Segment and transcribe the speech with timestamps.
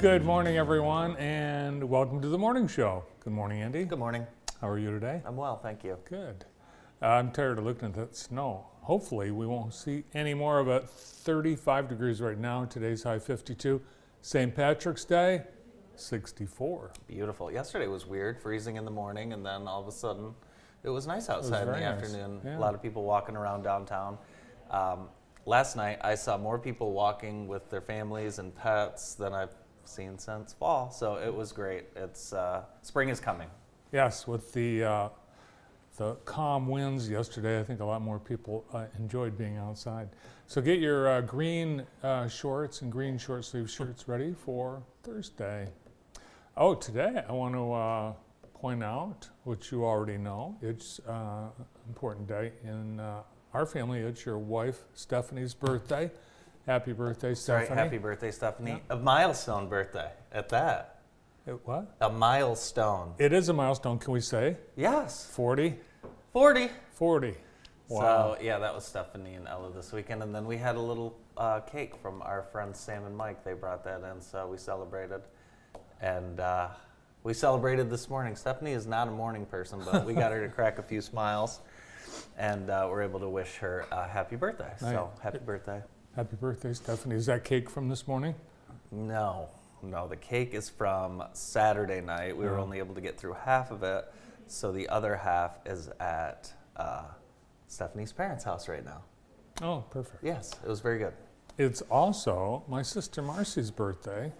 [0.00, 3.04] Good morning, everyone, and welcome to the morning show.
[3.22, 3.84] Good morning, Andy.
[3.84, 4.26] Good morning.
[4.58, 5.20] How are you today?
[5.26, 5.98] I'm well, thank you.
[6.08, 6.46] Good.
[7.02, 8.64] Uh, I'm tired of looking at that snow.
[8.80, 10.88] Hopefully, we won't see any more of it.
[10.88, 12.64] 35 degrees right now.
[12.64, 13.78] Today's high 52.
[14.22, 14.56] St.
[14.56, 15.42] Patrick's Day,
[15.96, 16.92] 64.
[17.06, 17.52] Beautiful.
[17.52, 20.32] Yesterday was weird, freezing in the morning, and then all of a sudden
[20.82, 21.82] it was nice outside in the nice.
[21.82, 22.40] afternoon.
[22.42, 22.56] Yeah.
[22.56, 24.16] A lot of people walking around downtown.
[24.70, 25.08] Um,
[25.44, 29.54] last night I saw more people walking with their families and pets than I've
[29.90, 31.84] seen since fall, so it was great.
[31.96, 33.48] It's uh, spring is coming.
[33.92, 35.08] Yes, with the uh,
[35.96, 40.08] the calm winds yesterday, I think a lot more people uh, enjoyed being outside.
[40.46, 45.68] So get your uh, green uh, shorts and green short sleeve shirts ready for Thursday.
[46.56, 48.12] Oh, today I want to uh,
[48.54, 51.50] point out, which you already know, it's an
[51.88, 53.00] important day in
[53.52, 54.00] our family.
[54.00, 56.10] It's your wife Stephanie's birthday.
[56.66, 57.74] Happy birthday, Stephanie!
[57.76, 58.82] happy birthday, Stephanie.
[58.90, 61.00] A milestone birthday at that.
[61.46, 61.96] It, what?
[62.00, 63.14] A milestone.
[63.18, 63.98] It is a milestone.
[63.98, 65.74] Can we say Yes, 40?
[66.32, 66.68] 40.
[66.92, 67.34] 40.
[67.88, 68.36] Wow.
[68.36, 71.18] So yeah, that was Stephanie and Ella this weekend, and then we had a little
[71.36, 73.42] uh, cake from our friends Sam and Mike.
[73.42, 75.22] They brought that in, so we celebrated,
[76.00, 76.68] and uh,
[77.24, 78.36] we celebrated this morning.
[78.36, 81.60] Stephanie is not a morning person, but we got her to crack a few smiles,
[82.38, 84.72] and uh, we're able to wish her a happy birthday.
[84.78, 85.82] So happy birthday!
[86.20, 87.14] Happy birthday, Stephanie.
[87.14, 88.34] Is that cake from this morning?
[88.90, 89.48] No,
[89.82, 92.36] no, the cake is from Saturday night.
[92.36, 92.62] We were Oh.
[92.62, 94.04] only able to get through half of it,
[94.46, 97.04] so the other half is at uh,
[97.68, 99.02] Stephanie's parents' house right now.
[99.62, 100.22] Oh, perfect.
[100.22, 101.14] Yes, it was very good.
[101.56, 104.30] It's also my sister Marcy's birthday,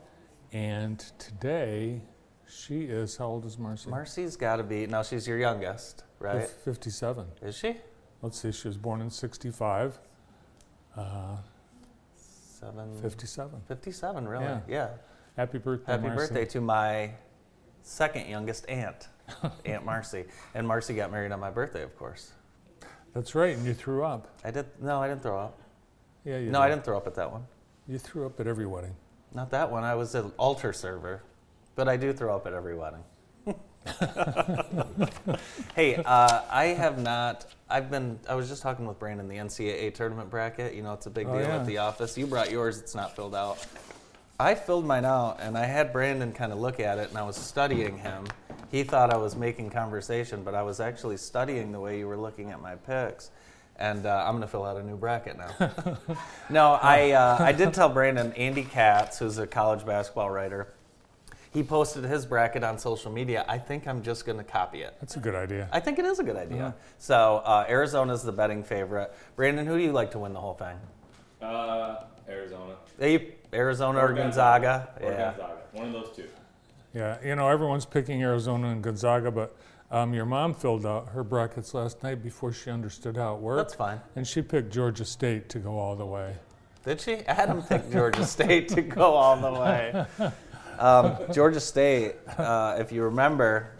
[0.52, 2.02] and today
[2.46, 3.88] she is, how old is Marcy?
[3.88, 5.02] Marcy's got to be now.
[5.02, 6.46] She's your youngest, right?
[6.46, 7.26] 57.
[7.40, 7.78] Is she?
[8.20, 9.98] Let's see, she was born in 65.
[10.94, 11.36] Uh,
[12.60, 13.00] Seven.
[13.00, 13.60] 57.
[13.66, 14.44] 57, really?
[14.44, 14.60] Yeah.
[14.68, 14.88] Yeah.
[15.36, 16.16] Happy birthday, Happy Marcy.
[16.16, 17.10] birthday to my
[17.82, 19.08] second youngest aunt,
[19.64, 20.26] Aunt Marcy.
[20.54, 22.32] And Marcy got married on my birthday, of course.
[23.14, 24.28] That's right, and you threw up.
[24.44, 24.66] I did.
[24.80, 25.58] No, I didn't throw up.
[26.24, 26.64] Yeah, you no, did.
[26.64, 27.46] I didn't throw up at that one.
[27.88, 28.94] You threw up at every wedding.
[29.32, 29.82] Not that one.
[29.82, 31.22] I was an altar server,
[31.74, 33.02] but I do throw up at every wedding.
[35.74, 37.46] hey, uh, I have not.
[37.68, 38.18] I've been.
[38.28, 40.74] I was just talking with Brandon the NCAA tournament bracket.
[40.74, 41.56] You know, it's a big Oh, deal yeah.
[41.56, 42.16] at the office.
[42.18, 42.78] You brought yours.
[42.78, 43.64] It's not filled out.
[44.38, 47.22] I filled mine out, and I had Brandon kind of look at it, and I
[47.22, 48.26] was studying him.
[48.70, 52.16] He thought I was making conversation, but I was actually studying the way you were
[52.16, 53.30] looking at my picks.
[53.76, 55.70] And uh, I'm going to fill out a new bracket now.
[56.50, 60.68] no, I, uh, I did tell Brandon, Andy Katz, who's a college basketball writer,
[61.52, 63.44] he posted his bracket on social media.
[63.48, 64.94] I think I'm just going to copy it.
[65.00, 65.68] That's a good idea.
[65.72, 66.56] I think it is a good idea.
[66.56, 66.72] Yeah.
[66.98, 69.12] So uh, Arizona's the betting favorite.
[69.36, 70.76] Brandon, who do you like to win the whole thing?
[71.42, 72.76] Uh, Arizona.
[72.98, 74.90] Hey, Arizona or, Gonzaga?
[75.00, 75.30] Or yeah.
[75.30, 75.56] Gonzaga.
[75.72, 76.28] One of those two.
[76.94, 79.56] Yeah, you know, everyone's picking Arizona and Gonzaga, but
[79.90, 83.70] um, your mom filled out her brackets last night before she understood how it worked.
[83.70, 84.00] That's fine.
[84.16, 86.34] And she picked Georgia State to go all the way.
[86.84, 87.16] Did she?
[87.26, 90.06] Adam picked Georgia State to go all the way.
[90.80, 93.72] Um, Georgia State, uh, if you remember,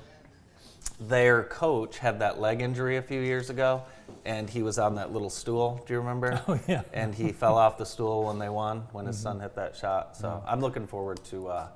[1.00, 3.82] their coach had that leg injury a few years ago,
[4.26, 5.82] and he was on that little stool.
[5.86, 6.42] Do you remember?
[6.48, 6.82] Oh, yeah.
[6.92, 10.14] And he fell off the stool when they won, when his son hit that shot.
[10.14, 11.68] So I'm looking forward to uh,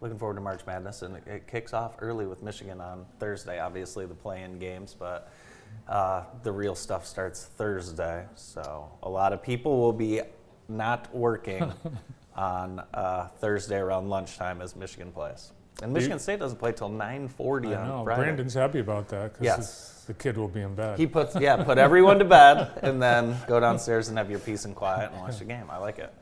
[0.00, 3.60] looking forward to March Madness, and it, it kicks off early with Michigan on Thursday.
[3.60, 5.30] Obviously, the play-in games, but
[5.86, 8.24] uh, the real stuff starts Thursday.
[8.36, 10.22] So a lot of people will be
[10.68, 11.70] not working
[12.36, 15.52] on uh, Thursday around lunchtime as Michigan plays.
[15.82, 18.04] And Michigan State doesn't play till 9:40 I on know.
[18.04, 18.22] Friday.
[18.22, 20.04] Brandon's happy about that because Yes.
[20.06, 20.98] the, kid will be in bed.
[20.98, 24.64] He puts yeah, put everyone to bed, and then go downstairs and have your peace
[24.64, 25.64] and quiet and watch the game.
[25.70, 26.12] I like it.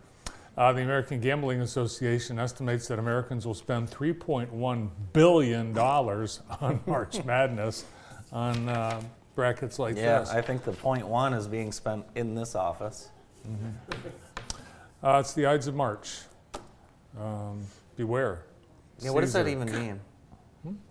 [0.57, 7.85] Uh, the American Gambling Association estimates that Americans will spend $3.1 billion on March Madness
[8.33, 9.01] on uh,
[9.35, 10.31] brackets like Yeah, this.
[10.33, 13.09] Yeah, I think the point one is being spent in this office.
[15.03, 16.19] Uh, it's the Ides of March.
[17.19, 17.65] Um,
[17.97, 18.45] beware.
[19.01, 20.01] Yeah, what does that even mean?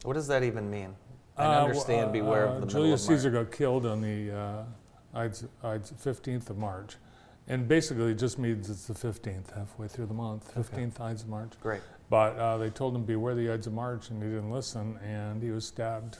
[0.03, 0.95] What does that even mean?
[1.37, 2.09] I Uh, understand.
[2.09, 4.63] uh, beware uh, of the Julius of Caesar got killed on the uh,
[5.13, 6.97] Ides, Ides 15th of March.
[7.47, 11.29] And basically, it just means it's the 15th, halfway through the month, 15th Ides of
[11.29, 11.49] March.
[11.49, 11.61] March.
[11.61, 11.81] Great.
[12.09, 15.41] But uh, they told him, beware the Ides of March, and he didn't listen, and
[15.41, 16.17] he was stabbed.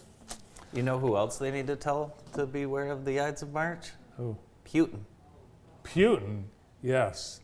[0.73, 3.89] You know who else they need to tell to beware of the Ides of March?
[4.17, 4.37] Who?
[4.65, 4.99] Putin.
[5.83, 6.43] Putin,
[6.83, 7.41] yes.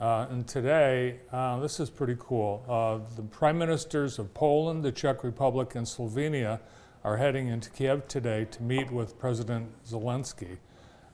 [0.00, 2.64] Uh, and today, uh, this is pretty cool.
[2.68, 6.60] Uh, the prime ministers of Poland, the Czech Republic, and Slovenia
[7.02, 10.58] are heading into Kiev today to meet with President Zelensky.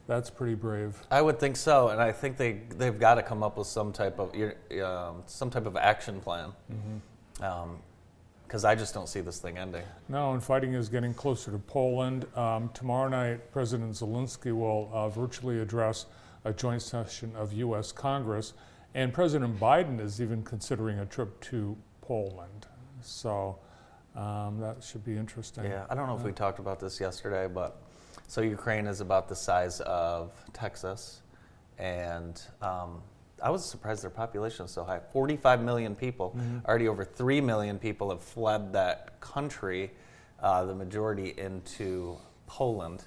[0.06, 1.00] That's pretty brave.
[1.10, 3.90] I would think so, and I think they they've got to come up with some
[3.90, 4.34] type of
[4.82, 6.52] um, some type of action plan.
[8.46, 9.82] Because I just don't see this thing ending.
[10.10, 12.26] No, and fighting is getting closer to Poland.
[12.36, 16.04] Um, tomorrow night, President Zelensky will uh, virtually address
[16.44, 17.90] a joint session of U.S.
[17.90, 18.52] Congress,
[18.94, 22.66] and President Biden is even considering a trip to Poland.
[23.00, 23.58] So
[24.14, 25.64] um, that should be interesting.
[25.64, 27.82] Yeah, I don't know if we talked about this yesterday, but
[28.28, 31.22] so Ukraine is about the size of Texas,
[31.78, 33.02] and um,
[33.42, 35.00] I was surprised their population is so high.
[35.12, 36.38] 45 million people.
[36.66, 39.90] Already over 3 million people have fled that country,
[40.40, 43.04] uh, the majority into Poland.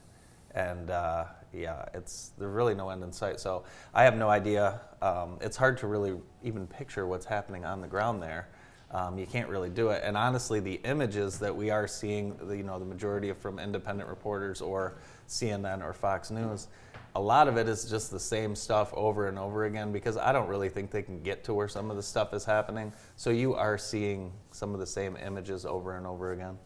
[0.53, 3.39] And uh, yeah, it's there's really no end in sight.
[3.39, 3.63] So
[3.93, 4.81] I have no idea.
[5.01, 8.49] Um, it's hard to really even picture what's happening on the ground there.
[8.91, 10.01] Um, you can't really do it.
[10.05, 14.07] And honestly, the images that we are seeing, you know, the majority of from independent
[14.07, 14.97] reporters or
[15.27, 16.67] CNN or Fox News,
[17.15, 20.31] a lot of it is just the same stuff over and over again because I
[20.31, 22.93] don't really think they can get to where some of the stuff is happening.
[23.17, 26.57] So you are seeing some of the same images over and over again.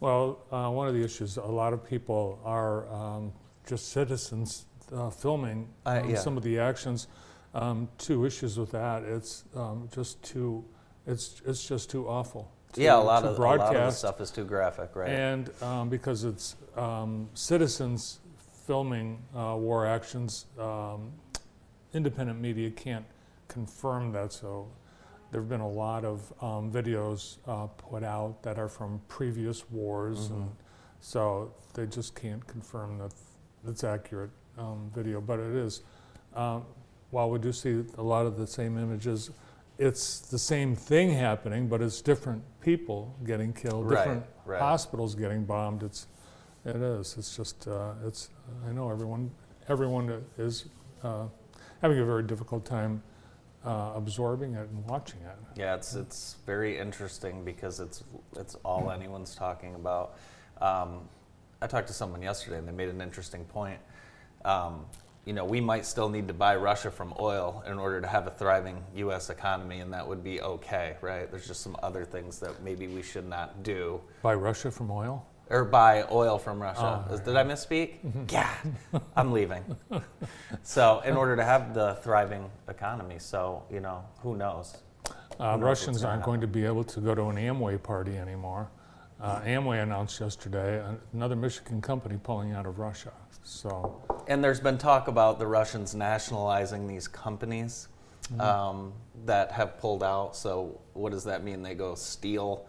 [0.00, 3.32] Well, uh, one of the issues, a lot of people are um,
[3.68, 6.16] just citizens uh, filming um, yeah.
[6.16, 7.06] some of the actions.
[7.54, 9.02] Um, two issues with that.
[9.02, 10.64] It's um, just too,
[11.06, 12.50] it's it's just too awful.
[12.74, 13.98] To, yeah, a lot to of a lot of the broadcast.
[13.98, 15.08] stuff is too graphic, right?
[15.08, 18.20] And um, because it's um, citizens
[18.66, 21.12] filming uh, war actions, um,
[21.94, 23.06] independent media can't
[23.48, 24.32] confirm that.
[24.32, 24.68] So
[25.30, 29.68] there have been a lot of um, videos uh, put out that are from previous
[29.70, 30.50] wars, and
[31.00, 33.14] so they just can't confirm that
[33.66, 35.20] it's accurate um, video.
[35.20, 35.82] But it is.
[36.34, 36.64] Um,
[37.10, 39.30] while we do see a lot of the same images,
[39.78, 44.60] it's the same thing happening, but it's different people getting killed, Right, different right.
[44.60, 45.82] hospitals getting bombed.
[45.82, 46.06] It's
[46.64, 47.16] it is.
[47.16, 48.28] It's just uh, it's.
[48.68, 49.30] I know everyone
[49.68, 50.66] everyone is
[51.02, 51.26] uh,
[51.80, 53.02] having a very difficult time
[53.64, 55.36] uh, absorbing it and watching it.
[55.56, 58.02] Yeah, it's it's very interesting because it's
[58.36, 60.18] it's all anyone's talking about.
[60.60, 61.08] Um,
[61.60, 63.78] I talked to someone yesterday and they made an interesting point.
[64.44, 64.86] Um,
[65.24, 68.26] you know, we might still need to buy Russia from oil in order to have
[68.26, 69.28] a thriving U.S.
[69.28, 71.30] economy, and that would be okay, right?
[71.30, 75.26] There's just some other things that maybe we should not do, Buy Russia from oil.
[75.50, 77.04] or buy oil from Russia.
[77.10, 77.96] Oh, Is- Did I misspeak?
[78.32, 78.48] Yeah,
[79.16, 79.64] I'm leaving.
[80.62, 84.78] so, in order to have the thriving economy, so you know, who knows?
[85.38, 88.70] Uh, knows Russians aren't going to be able to go to an Amway party anymore.
[89.20, 90.82] Uh, Amway announced yesterday
[91.12, 93.12] another Michigan company pulling out of Russia.
[93.42, 97.88] So And there's been talk about the Russians nationalizing these companies
[98.30, 98.40] Mm-hmm.
[98.42, 98.92] um,
[99.24, 100.36] that have pulled out.
[100.36, 101.62] So what does that mean?
[101.62, 102.66] They go steal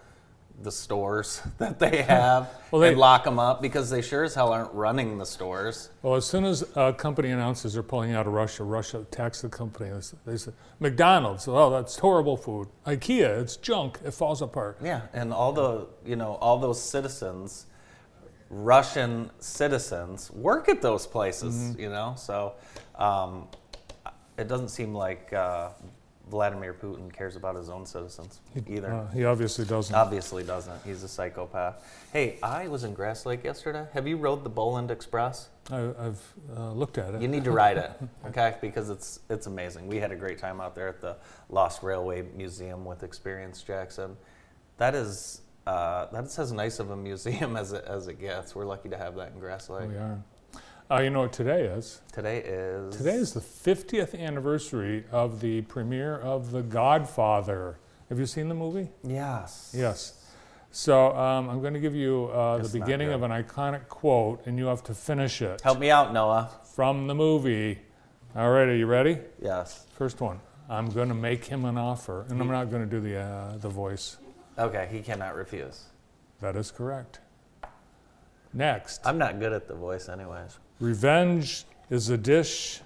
[0.62, 4.36] the stores that they have Well, they- and lock them up because they sure as
[4.36, 5.90] hell aren't running the stores.
[6.02, 9.50] Well, as soon as a company announces they're pulling out of Russia, Russia attacks the
[9.50, 9.90] company.
[10.26, 12.68] They say, McDonald's, oh, that's horrible food.
[12.86, 14.78] IKEA, it's junk, it falls apart.
[14.84, 17.66] Yeah, and all the you know all those citizens,
[18.50, 21.56] Russian citizens, work at those places.
[21.56, 21.82] Mm-hmm.
[21.82, 22.54] You know, so
[22.96, 23.48] um,
[24.38, 25.70] it doesn't seem like uh,
[26.30, 28.94] Vladimir Putin cares about his own citizens either.
[28.94, 29.96] Uh, he obviously doesn't.
[29.96, 30.80] Obviously doesn't.
[30.86, 31.84] He's a psychopath.
[32.14, 33.88] Hey, I was in Grass Lake yesterday.
[33.94, 35.50] Have you rode the Boland Express?
[35.72, 37.22] I, I've uh, looked at it.
[37.22, 37.92] You need to ride it,
[38.28, 38.56] okay?
[38.62, 39.88] Because it's it's amazing.
[39.88, 41.18] We had a great time out there at the
[41.50, 44.16] Lost Railway Museum with Experience Jackson.
[44.78, 48.56] That is uh, that's as nice of a museum as it, as it gets.
[48.56, 49.90] We're lucky to have that in Grass Lake.
[49.90, 50.20] we are.
[50.92, 52.02] Uh, you know what today is?
[52.12, 57.78] Today is Today is the 50th anniversary of the premiere of The Godfather.
[58.10, 58.90] Have you seen the movie?
[59.04, 60.16] yes Yes.
[60.72, 63.88] So um, I'm going to give you uh, the It's not beginning of an iconic
[63.88, 66.50] quote, and you have to finish it Help me out, Noah.
[66.76, 67.80] from the movie.
[68.36, 69.20] All right, are you ready?
[69.42, 69.86] Yes.
[69.94, 70.40] First one.
[70.70, 73.58] I'm going to make him an offer, and I'm not going to do the uh,
[73.58, 74.18] the voice.
[74.58, 75.86] Okay, he cannot refuse.
[76.42, 77.20] That is correct.
[78.54, 80.58] Next, I'm not good at the voice, anyways.
[80.80, 82.82] Revenge is a dish.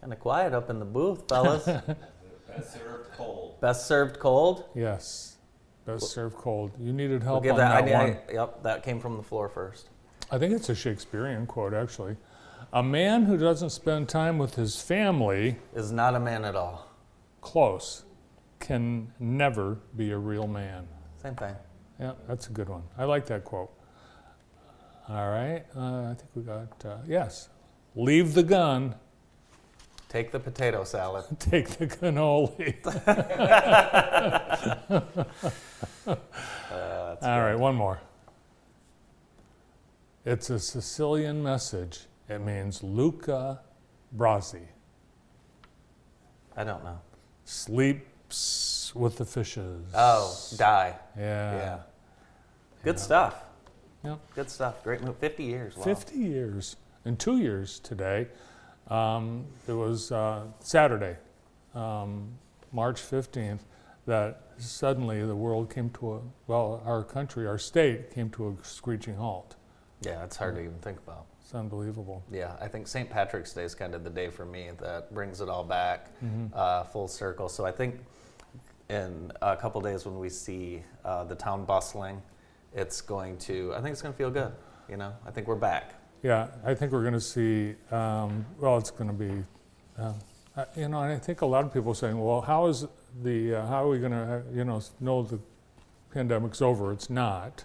[0.00, 1.64] Kind of quiet up in the booth, fellas.
[2.48, 3.60] Best served cold.
[3.60, 4.64] Best served cold.
[4.76, 5.38] Yes,
[5.86, 6.70] best served cold.
[6.78, 7.84] You needed We'll help give on that.
[7.86, 8.16] that, I, one.
[8.28, 9.88] I, yep, that came from the floor first.
[10.30, 12.16] I think it's a Shakespearean quote, actually.
[12.72, 16.86] A man who doesn't spend time with his family, Is not a man at all.
[17.40, 18.04] close,
[18.60, 20.86] can never be a real man.
[21.20, 21.56] Same thing.
[21.98, 22.82] Yeah, that's a good one.
[22.96, 23.70] I like that quote.
[25.08, 27.48] All right, uh, I think we got, uh, yes.
[27.94, 28.94] Leave the gun,
[30.08, 31.24] Take the potato salad.
[31.40, 32.76] take the cannoli.
[36.70, 37.98] Uh, that's All right, one more.
[40.24, 42.00] It's a Sicilian message.
[42.28, 43.60] It means Luca
[44.16, 44.62] Brasi
[46.56, 47.00] I don't know.
[47.44, 49.82] sleeps with the fishes.
[49.94, 50.94] Oh, die.
[51.16, 51.56] yeah.
[51.56, 51.78] Yeah.
[52.82, 53.42] Good stuff.
[54.04, 54.18] Yep.
[54.34, 54.82] Good stuff.
[54.84, 55.16] Great move.
[55.18, 55.76] 50 years.
[55.76, 55.84] Wow.
[55.84, 56.76] 50 years.
[57.04, 58.28] In two years today,
[58.88, 61.16] um, it was uh, Saturday,
[61.74, 62.28] um,
[62.72, 63.60] March 15th,
[64.06, 68.64] that suddenly the world came to a, well, our country, our state came to a
[68.64, 69.56] screeching halt.
[70.02, 71.26] Yeah, it's hard to even think about.
[71.40, 72.22] It's unbelievable.
[72.30, 73.08] Yeah, I think St.
[73.08, 76.50] Patrick's Day is kind of the day for me that brings it all back Mhm.
[76.54, 77.48] uh, full circle.
[77.48, 78.00] So I think
[78.90, 82.20] in a couple days when we see uh, the town bustling,
[82.74, 84.52] it's going to, I think it's going to feel good.
[84.88, 85.94] You know, I think we're back.
[86.22, 89.44] Yeah, I think we're going to see, um, well, it's going to be,
[89.98, 90.14] um,
[90.56, 92.86] uh, you know, and I think a lot of people are saying, well, how is
[93.22, 95.38] the, uh, how are we going to, you know, know the
[96.12, 96.92] pandemic's over?
[96.92, 97.64] It's not.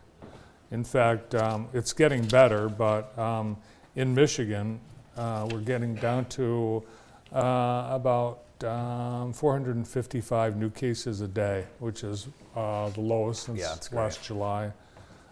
[0.72, 3.58] In fact, um, it's getting better, but um,
[3.96, 4.80] in Michigan,
[5.18, 6.84] uh, we're getting down to
[7.34, 13.98] uh, about um, 455 new cases a day, which is uh, the lowest since Yeah,
[13.98, 14.72] last July.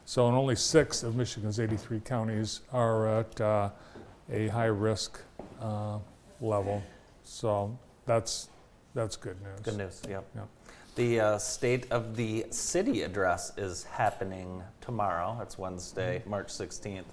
[0.07, 3.69] So, and only six of Michigan's 83 counties are at uh,
[4.31, 5.19] a high risk
[5.61, 5.99] uh,
[6.39, 6.81] level.
[7.25, 8.47] So that's
[8.93, 9.59] that's good news.
[9.63, 10.01] Good news.
[10.07, 10.25] Yep.
[10.95, 15.35] The uh, State of the City address is happening tomorrow.
[15.37, 16.29] That's Wednesday, Mm-hmm.
[16.29, 17.03] March 16th.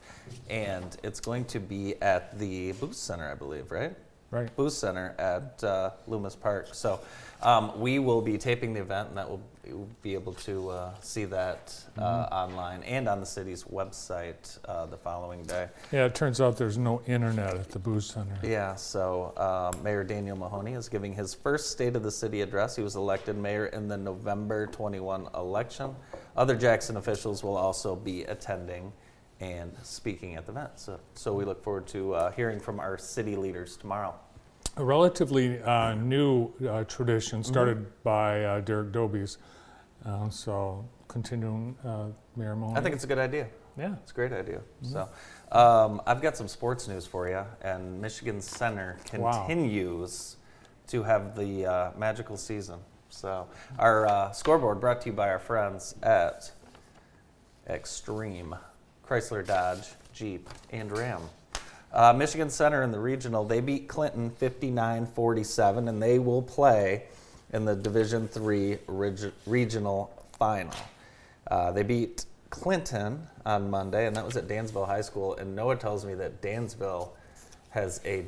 [0.48, 3.96] And it's going to be at the Booth Center, I believe, right?
[4.30, 4.54] Right.
[4.54, 6.68] Booth Center at uh, Loomis Park.
[6.72, 7.00] So
[7.42, 10.94] um, we will be taping the event, and that will you'll be able to uh,
[11.00, 15.68] see that uh, online and on the city's website uh, the following day.
[15.92, 18.38] Yeah, it turns out there's no internet at the Booth Center.
[18.42, 22.76] Yeah, so uh, Mayor Daniel Mahoney is giving his first State of the City address.
[22.76, 25.94] He was elected mayor in the November 21 election.
[26.36, 28.92] Other Jackson officials will also be attending
[29.40, 30.70] and speaking at the event.
[30.76, 34.14] So, so we look forward to uh, hearing from our city leaders tomorrow.
[34.76, 39.36] A relatively uh, new uh, tradition started by uh, Derek Dobies.
[40.04, 42.06] Uh, so continuing uh,
[42.36, 42.78] Mayor Mahoney.
[42.78, 43.46] I think it's a good idea.
[43.78, 43.94] yeah.
[44.02, 44.60] It's a great idea.
[44.82, 45.08] So,
[45.52, 49.46] um, I've got some sports news for you, and Michigan Center Wow.
[49.46, 50.36] continues
[50.88, 52.80] to have the uh, magical season.
[53.08, 53.46] So,
[53.78, 56.50] our uh, scoreboard brought to you by our friends at
[57.68, 58.54] Extreme
[59.06, 61.22] Chrysler, Dodge, Jeep, and Ram.
[61.92, 67.04] Uh, Michigan Center in the regional, they beat Clinton 59-47, and they will play
[67.54, 70.74] in the Division Three reg- regional final.
[71.50, 75.36] Uh, they beat Clinton on Monday, and that was at Dansville High School.
[75.36, 77.12] And Noah tells me that Dansville
[77.70, 78.24] has a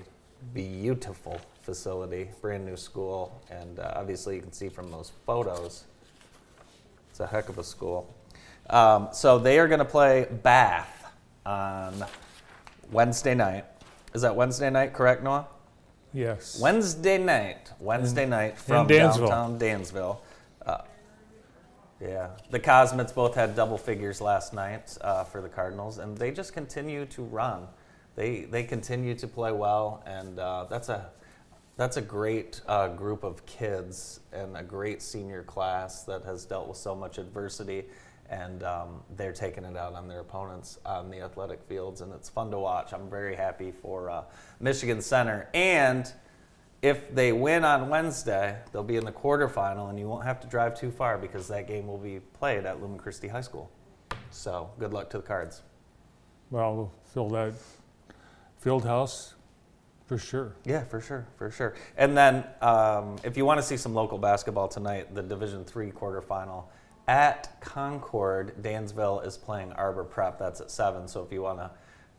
[0.54, 5.84] beautiful facility, brand new school, and uh, obviously you can see from those photos,
[7.10, 8.14] it's a heck of a school.
[8.70, 11.12] Um, so they are going to play Bath
[11.44, 12.04] on
[12.92, 13.64] Wednesday night.
[14.14, 15.46] Is that Wednesday night, correct, Noah?
[16.16, 16.58] Yes.
[16.58, 17.70] Wednesday night.
[17.78, 19.28] Wednesday night from Dansville.
[19.28, 20.20] downtown Dansville.
[20.64, 20.78] Uh,
[22.00, 26.30] yeah, the Cosmets both had double figures last night uh, for the Cardinals, and they
[26.30, 27.68] just continue to run.
[28.14, 31.10] They they continue to play well, and uh, that's a
[31.76, 36.66] that's a great uh, group of kids and a great senior class that has dealt
[36.66, 37.84] with so much adversity,
[38.30, 42.28] and um, they're taking it out on their opponents on the athletic fields, and it's
[42.28, 42.92] fun to watch.
[42.92, 44.24] I'm very happy for uh,
[44.60, 46.10] Michigan Center, and
[46.82, 50.46] if they win on Wednesday, they'll be in the quarterfinal, and you won't have to
[50.46, 53.70] drive too far because that game will be played at Lumen Christi High School.
[54.30, 55.62] So good luck to the Cards.
[56.50, 57.54] Well, we'll fill that
[58.58, 59.34] field house
[60.06, 60.54] for sure.
[60.64, 61.74] Yeah, for sure, for sure.
[61.96, 65.90] And then um, if you want to see some local basketball tonight, the Division Three
[65.90, 66.64] quarterfinal
[67.08, 70.38] at Concord, Dansville is playing Arbor Prep.
[70.38, 71.06] That's at seven.
[71.08, 71.70] So if you want to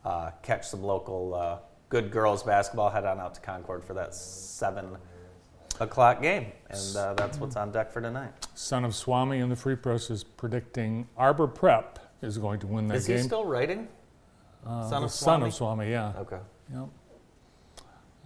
[0.04, 4.14] uh, catch some local uh, good girls basketball, head on out to Concord for that
[4.14, 4.96] seven
[5.80, 8.32] o'clock game, and uh, that's what's on deck for tonight.
[8.54, 12.88] Son of Swami in the Free Press is predicting Arbor Prep is going to win
[12.88, 13.16] that Is game.
[13.16, 13.88] Is he still writing?
[14.66, 15.48] Uh, Son of Son Swami?
[15.48, 16.12] of Swami, yeah.
[16.18, 16.38] Okay.
[16.72, 16.88] Yep.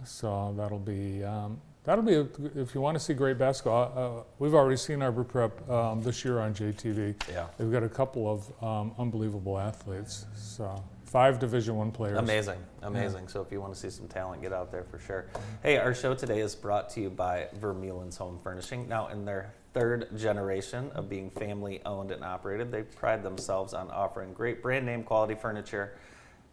[0.05, 3.93] So that'll be um, that'll be a, if you want to see great basketball.
[3.95, 7.15] Uh, we've already seen Arbor Prep um, this year on JTV.
[7.29, 7.47] Yeah.
[7.57, 10.25] They've got a couple of um, unbelievable athletes.
[10.35, 12.17] So five Division One players.
[12.17, 13.27] Amazing, amazing.
[13.27, 15.27] So if you want to see some talent, get out there for sure.
[15.61, 18.87] Hey, our show today is brought to you by Vermeulen's Home Furnishing.
[18.87, 23.91] Now, in their third generation of being family owned and operated, they pride themselves on
[23.91, 25.93] offering great brand name quality furniture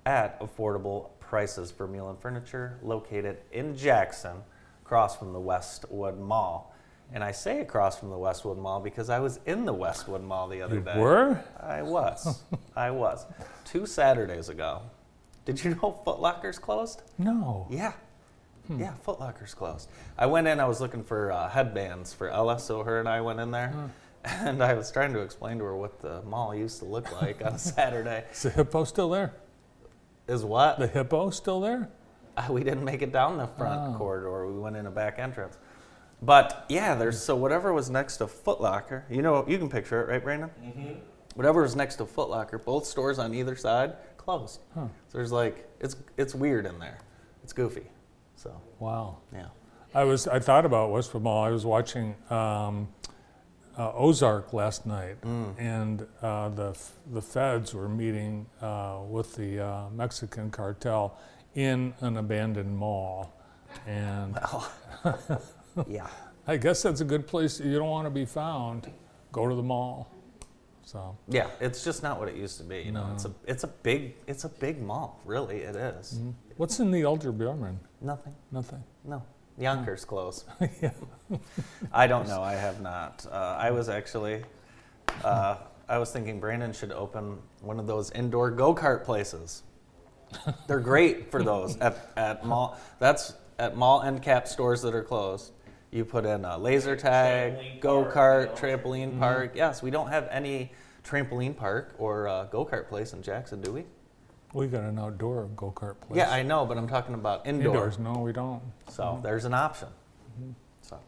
[0.06, 1.72] at affordable prices.
[1.72, 4.36] Vermeulen Furniture, located in Jackson,
[4.90, 6.74] across from the Westwood Mall.
[7.14, 10.48] And I say across from the Westwood Mall because I was in the Westwood Mall
[10.48, 10.98] the other You day.
[10.98, 11.44] were?
[11.60, 12.42] I was.
[12.76, 13.24] I was.
[13.64, 14.82] Two Saturdays ago.
[15.44, 17.02] Did you know Foot Locker's closed?
[17.18, 17.68] No.
[17.70, 17.92] Yeah.
[18.68, 19.88] Yeah, Foot Locker's closed.
[20.18, 23.20] I went in, I was looking for uh, headbands for Ella, so her and I
[23.20, 23.72] went in there.
[24.24, 27.42] And I was trying to explain to her what the mall used to look like
[27.42, 28.24] on a Saturday.
[28.32, 29.32] Is the hippo still there?
[30.28, 30.78] Is what?
[30.78, 31.88] The hippo still there?
[32.48, 33.98] Uh, we didn't make it down the front Oh.
[33.98, 34.46] corridor.
[34.46, 35.58] We went in a back entrance.
[36.22, 40.02] But yeah, there's so whatever was next to Foot Locker, you know, you can picture
[40.02, 40.50] it, right, Brandon?
[40.62, 40.92] Mm-hmm.
[41.34, 44.60] Whatever was next to Foot Locker, both stores on either side closed.
[44.74, 44.86] Huh.
[45.08, 46.98] So there's like it's it's weird in there.
[47.42, 47.86] It's goofy.
[48.36, 49.18] So Wow.
[49.32, 49.46] yeah.
[49.94, 50.28] I was.
[50.28, 51.42] I thought about Westwood Mall.
[51.42, 52.86] I was watching um,
[53.76, 55.16] uh, Ozark last night,
[55.58, 56.78] and uh, the
[57.12, 61.18] the feds were meeting uh, with the uh, Mexican cartel
[61.54, 63.32] in an abandoned mall,
[63.86, 64.38] and
[65.86, 66.08] Yeah.
[66.46, 67.60] I guess that's a good place.
[67.60, 68.90] You don't want to be found.
[69.32, 70.10] Go to the mall.
[70.82, 72.78] So Yeah, it's just not what it used to be.
[72.80, 75.20] You know, it's a it's a big it's a big mall.
[75.24, 76.14] Really, it is.
[76.14, 76.30] Mm-hmm.
[76.56, 77.76] what's in the Elder Beerman?
[78.00, 78.34] Nothing.
[78.50, 78.82] Nothing.
[79.04, 79.22] No.
[79.60, 80.44] Younkers close.
[80.82, 80.90] yeah.
[81.92, 82.42] I don't know.
[82.42, 83.24] I have not.
[83.30, 84.42] Uh, I was actually,
[85.22, 89.62] uh, I was thinking Brandon should open one of those indoor go kart places.
[90.66, 92.78] They're great for those at, at mall.
[92.98, 95.52] That's at mall end cap stores that are closed.
[95.90, 98.78] You put in a laser tag, Trampoline go park, kart, you know.
[98.78, 99.18] trampoline mm-hmm.
[99.18, 99.52] park.
[99.56, 100.72] Yes, we don't have any
[101.04, 103.84] trampoline park or uh, go kart place in Jackson, do we?
[104.52, 106.18] We got an outdoor go kart place.
[106.18, 107.74] Yeah, I know, but I'm talking about indoor.
[107.74, 107.98] Indoors?
[107.98, 108.62] No, we don't.
[108.88, 109.22] So mm-hmm.
[109.22, 109.88] there's an option.
[110.40, 110.52] Mm-hmm.
[110.82, 110.98] So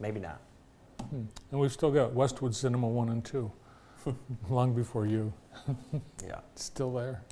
[0.00, 0.40] maybe not.
[1.08, 1.24] Hmm.
[1.50, 3.50] And we've still got Westwood Cinema One and Two,
[4.48, 5.32] long before you.
[6.24, 6.40] Yeah.
[6.54, 7.22] Still there.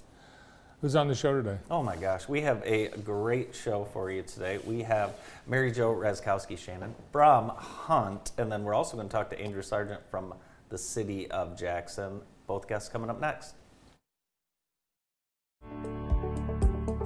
[0.81, 1.59] Who's on the show today?
[1.73, 4.61] Oh my gosh, we have a great show for you today.
[4.65, 5.17] We have
[5.49, 9.63] Mary Jo Razkowski Shannon from Hunt, and then we're also going to talk to Andrew
[9.63, 10.35] Sargent from
[10.69, 12.21] the city of Jackson.
[12.47, 13.55] Both guests coming up next.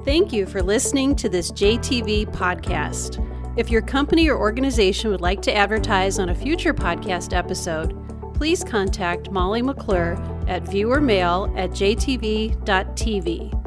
[0.05, 3.27] Thank you for listening to this JTV podcast.
[3.57, 7.97] If your company or organization would like to advertise on a future podcast episode,
[8.35, 10.13] please contact Molly McClure
[10.47, 13.62] at viewermail at jtv.tv.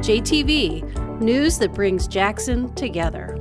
[0.00, 3.36] JTV, news that brings Jackson together.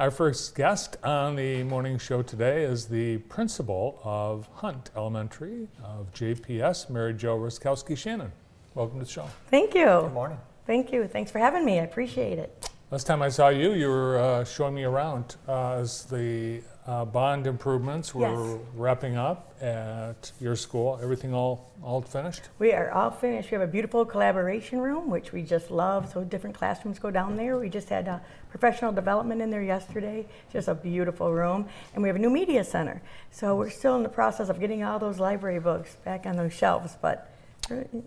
[0.00, 6.12] Our first guest on the morning show today is the principal of Hunt Elementary of
[6.12, 8.32] JPS, Mary Jo Ruskowski Shannon.
[8.74, 9.28] Welcome to the show.
[9.48, 9.84] Thank you.
[9.84, 10.38] Good morning.
[10.66, 11.06] Thank you.
[11.06, 11.78] Thanks for having me.
[11.78, 12.68] I appreciate it.
[12.90, 17.04] Last time I saw you, you were uh, showing me around uh, as the uh,
[17.04, 18.22] bond improvements were
[18.56, 18.58] Yes.
[18.74, 20.98] wrapping up at your school.
[21.02, 22.42] Everything all all finished?
[22.58, 23.50] We are all finished.
[23.50, 26.10] We have a beautiful collaboration room, which we just love.
[26.12, 27.58] So different classrooms go down there.
[27.58, 28.18] We just had uh,
[28.50, 30.26] professional development in there yesterday.
[30.52, 31.68] Just a beautiful room.
[31.94, 33.00] And we have a new media center.
[33.30, 36.52] So we're still in the process of getting all those library books back on those
[36.52, 37.30] shelves, but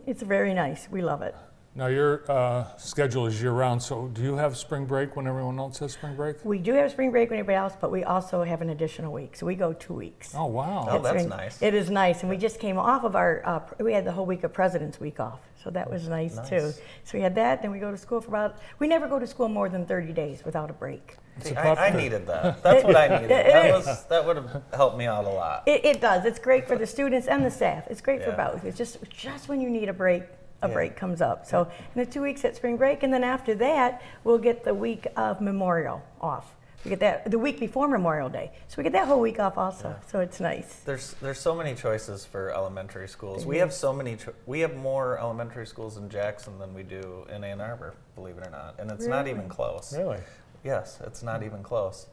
[0.05, 0.87] it's very nice.
[0.91, 1.35] We love it.
[1.75, 3.81] Now your uh, schedule is year round.
[3.81, 6.43] So do you have spring break when everyone else has spring break?
[6.45, 9.35] We do have spring break when everybody else, but we also have an additional week.
[9.35, 10.35] So we go two weeks.
[10.37, 10.85] Oh wow!
[10.87, 11.61] Oh, It's that's very- nice.
[11.63, 13.41] It is nice, and we just came off of our.
[13.43, 16.71] Uh, we had the whole week of President's Week off, so that was nice, too.
[17.05, 17.63] So we had that.
[17.63, 18.57] Then we go to school for about.
[18.77, 21.17] We never go to school more than 30 days without a break.
[21.39, 22.61] See, a I, tough I needed that.
[22.61, 23.31] That's what I needed.
[23.31, 25.63] That was that would have helped me out a lot.
[25.65, 26.25] It, it does.
[26.25, 27.87] It's great for the students and the staff.
[27.89, 28.63] It's great for both.
[28.63, 30.21] It's just just when you need a break,
[30.63, 30.73] a Yeah.
[30.73, 31.45] break comes up.
[31.45, 34.73] So in the two weeks at spring break, and then after that, we'll get the
[34.73, 36.55] week of Memorial off.
[36.83, 39.57] We get that the week before Memorial Day, so we get that whole week off
[39.57, 39.95] also.
[40.07, 40.81] So it's nice.
[40.83, 43.45] There's there's so many choices for elementary schools.
[43.45, 44.17] We have so many.
[44.17, 47.93] Cho- we have more elementary schools in Jackson than we do in Ann Arbor.
[48.15, 49.93] Believe it or not, and it's not even close.
[49.97, 50.19] Really?
[50.65, 52.07] Yes, it's not even close.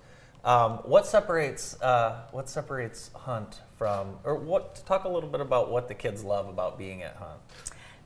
[0.45, 4.83] Um, what separates uh, what separates Hunt from, or what?
[4.87, 7.41] Talk a little bit about what the kids love about being at Hunt.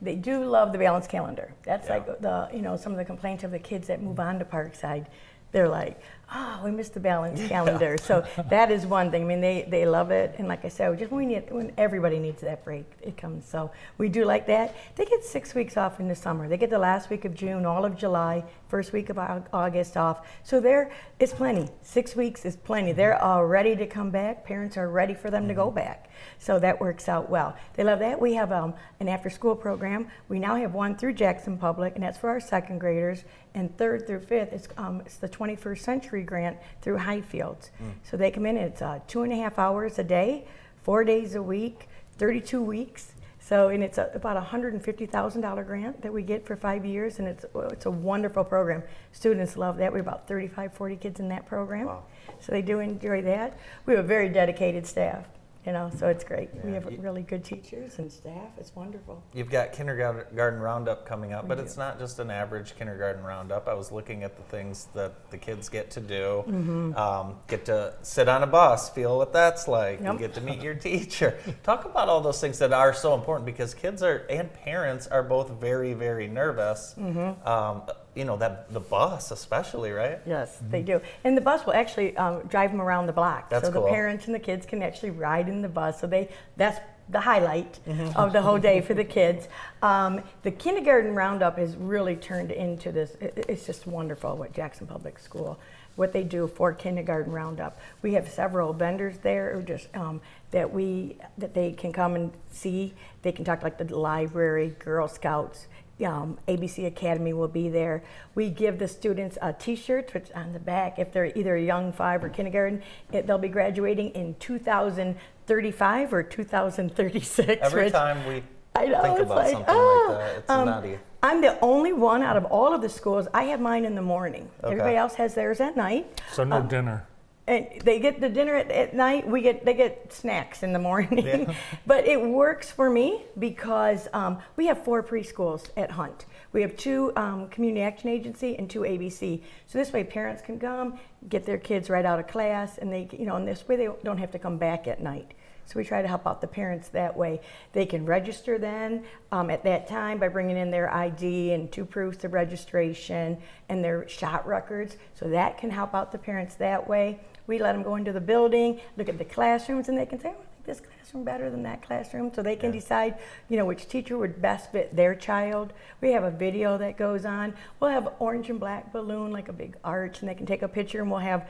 [0.02, 1.52] They do love the balanced calendar.
[1.62, 1.94] That's Yeah.
[1.94, 4.44] like the you know some of the complaints of the kids that move on to
[4.44, 5.06] Parkside.
[5.52, 6.00] They're like,
[6.32, 7.96] oh, we missed the balance calendar.
[7.98, 9.22] So that is one thing.
[9.22, 11.72] I mean, they, they love it, and like I said, just when we need when
[11.76, 13.46] everybody needs that break, it comes.
[13.46, 14.74] So we do like that.
[14.96, 16.48] They get six weeks off in the summer.
[16.48, 20.26] They get the last week of June, all of July, first week of August off.
[20.42, 21.68] So they're it's plenty.
[21.82, 22.92] Six weeks is plenty.
[22.92, 24.44] They're all ready to come back.
[24.44, 26.10] Parents are ready for them to go back.
[26.38, 27.56] So that works out well.
[27.74, 28.20] They love that.
[28.20, 30.08] We have um, an after school program.
[30.28, 33.24] We now have one through Jackson Public, and that's for our second graders.
[33.54, 37.70] And third through fifth, it's, um, it's the 21st Century Grant through Highfields.
[38.02, 40.46] So they come in, it's uh, two and a half hours a day,
[40.82, 43.12] four days a week, 32 weeks.
[43.40, 47.28] So, and it's a, about a $150,000 grant that we get for five years, and
[47.28, 48.82] it's, it's a wonderful program.
[49.12, 49.92] Students love that.
[49.92, 51.86] We have about 35, 40 kids in that program.
[51.86, 52.04] Wow.
[52.40, 53.58] So they do enjoy that.
[53.84, 55.26] We have a very dedicated staff,
[55.66, 56.50] you know, so it's great.
[56.62, 58.50] We have you- really good teachers and staff.
[58.58, 59.22] It's wonderful.
[59.32, 61.62] You've got kindergarten roundup coming up, We but do.
[61.64, 63.66] it's not just an average kindergarten roundup.
[63.66, 66.44] I was looking at the things that the kids get to do.
[66.46, 66.96] Mm-hmm.
[66.96, 70.00] Um, get to sit on a bus, feel what that's like.
[70.00, 70.18] You Yep.
[70.18, 71.38] get to meet your teacher.
[71.62, 75.22] Talk about all those things that are so important because kids are and parents are
[75.22, 76.94] both very, very nervous.
[76.98, 77.48] Mm-hmm.
[77.48, 77.82] Um,
[78.14, 80.18] you know that the bus, especially, right?
[80.26, 81.00] Yes, they do.
[81.24, 83.50] And the bus will actually um, drive them around the block.
[83.50, 83.82] That's so cool.
[83.82, 86.00] the parents and the kids can actually ride in the bus.
[86.00, 86.78] So they that's
[87.10, 88.16] the highlight Mm-hmm.
[88.16, 89.48] of the whole day for the kids.
[89.82, 93.10] Um, the kindergarten roundup has really turned into this.
[93.20, 95.58] it- it's just wonderful what Jackson Public School,
[95.96, 97.78] what they do for kindergarten roundup.
[98.02, 100.20] We have several vendors there, just um,
[100.52, 102.94] that we that they can come and see.
[103.22, 105.66] They can talk like the library, Girl Scouts
[106.04, 108.02] um, ABC Academy will be there.
[108.34, 111.92] We give the students uh, T-shirts, which on the back, if they're either a young
[111.92, 117.62] five or kindergarten, it, they'll be graduating in 2035 or 2036.
[117.62, 118.42] Every which- time we
[118.76, 120.98] I know, think it's about like, something oh, like that, it's um, nutty.
[121.22, 123.28] I'm the only one out of all of the schools.
[123.32, 124.50] I have mine in the morning.
[124.62, 124.72] Okay.
[124.72, 126.20] Everybody else has theirs at night.
[126.32, 127.06] So no dinner.
[127.46, 129.28] And they get the dinner at, at night.
[129.28, 131.26] We get they get snacks in the morning.
[131.26, 131.54] Yeah.
[131.86, 136.24] but it works for me because um, we have four preschools at Hunt.
[136.52, 139.42] We have two um, community action agency and two ABC.
[139.66, 143.08] So this way, parents can come get their kids right out of class, and they
[143.12, 145.34] you know, and this way they don't have to come back at night.
[145.66, 147.40] So we try to help out the parents that way.
[147.72, 151.84] They can register then um, at that time by bringing in their ID and two
[151.84, 154.96] proofs of registration and their shot records.
[155.14, 157.20] So that can help out the parents that way.
[157.46, 160.28] We let them go into the building, look at the classrooms, and they can say,
[160.28, 162.32] oh, I like this classroom better than that classroom.
[162.34, 165.72] So they can decide, you know, which teacher would best fit their child.
[166.00, 167.54] We have a video that goes on.
[167.80, 170.68] We'll have orange and black balloon, like a big arch, and they can take a
[170.68, 171.48] picture, and we'll have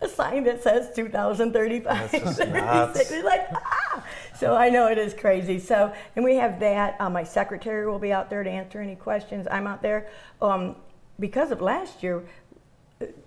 [0.00, 2.10] a sign that says 2035.
[2.10, 3.10] That's just nuts.
[3.22, 4.04] Like, ah!
[4.34, 5.58] So I know it is crazy.
[5.58, 6.96] So, and we have that.
[7.00, 9.46] Uh, my secretary will be out there to answer any questions.
[9.50, 10.08] I'm out there.
[10.42, 10.76] Um,
[11.18, 12.22] because of last year,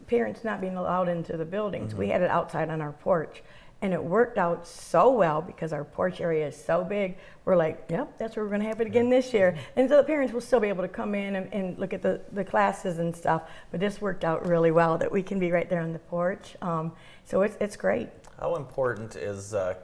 [0.09, 3.43] parents not being allowed into the buildings, we had it outside on our porch.
[3.81, 7.17] And it worked out so well because our porch area is so big.
[7.45, 9.55] We're like, yep, that's where we're going to have it again this year.
[9.77, 12.01] And so the parents will still be able to come in and, and look at
[12.01, 13.43] the, the classes and stuff.
[13.71, 16.57] But this worked out really well that we can be right there on the porch.
[16.61, 16.91] Um,
[17.23, 18.09] so it's, it's great.
[18.37, 19.75] How important is uh,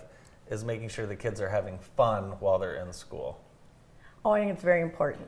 [0.49, 3.39] is making sure the kids are having fun while they're in school?
[4.25, 5.27] Oh, I think it's very important.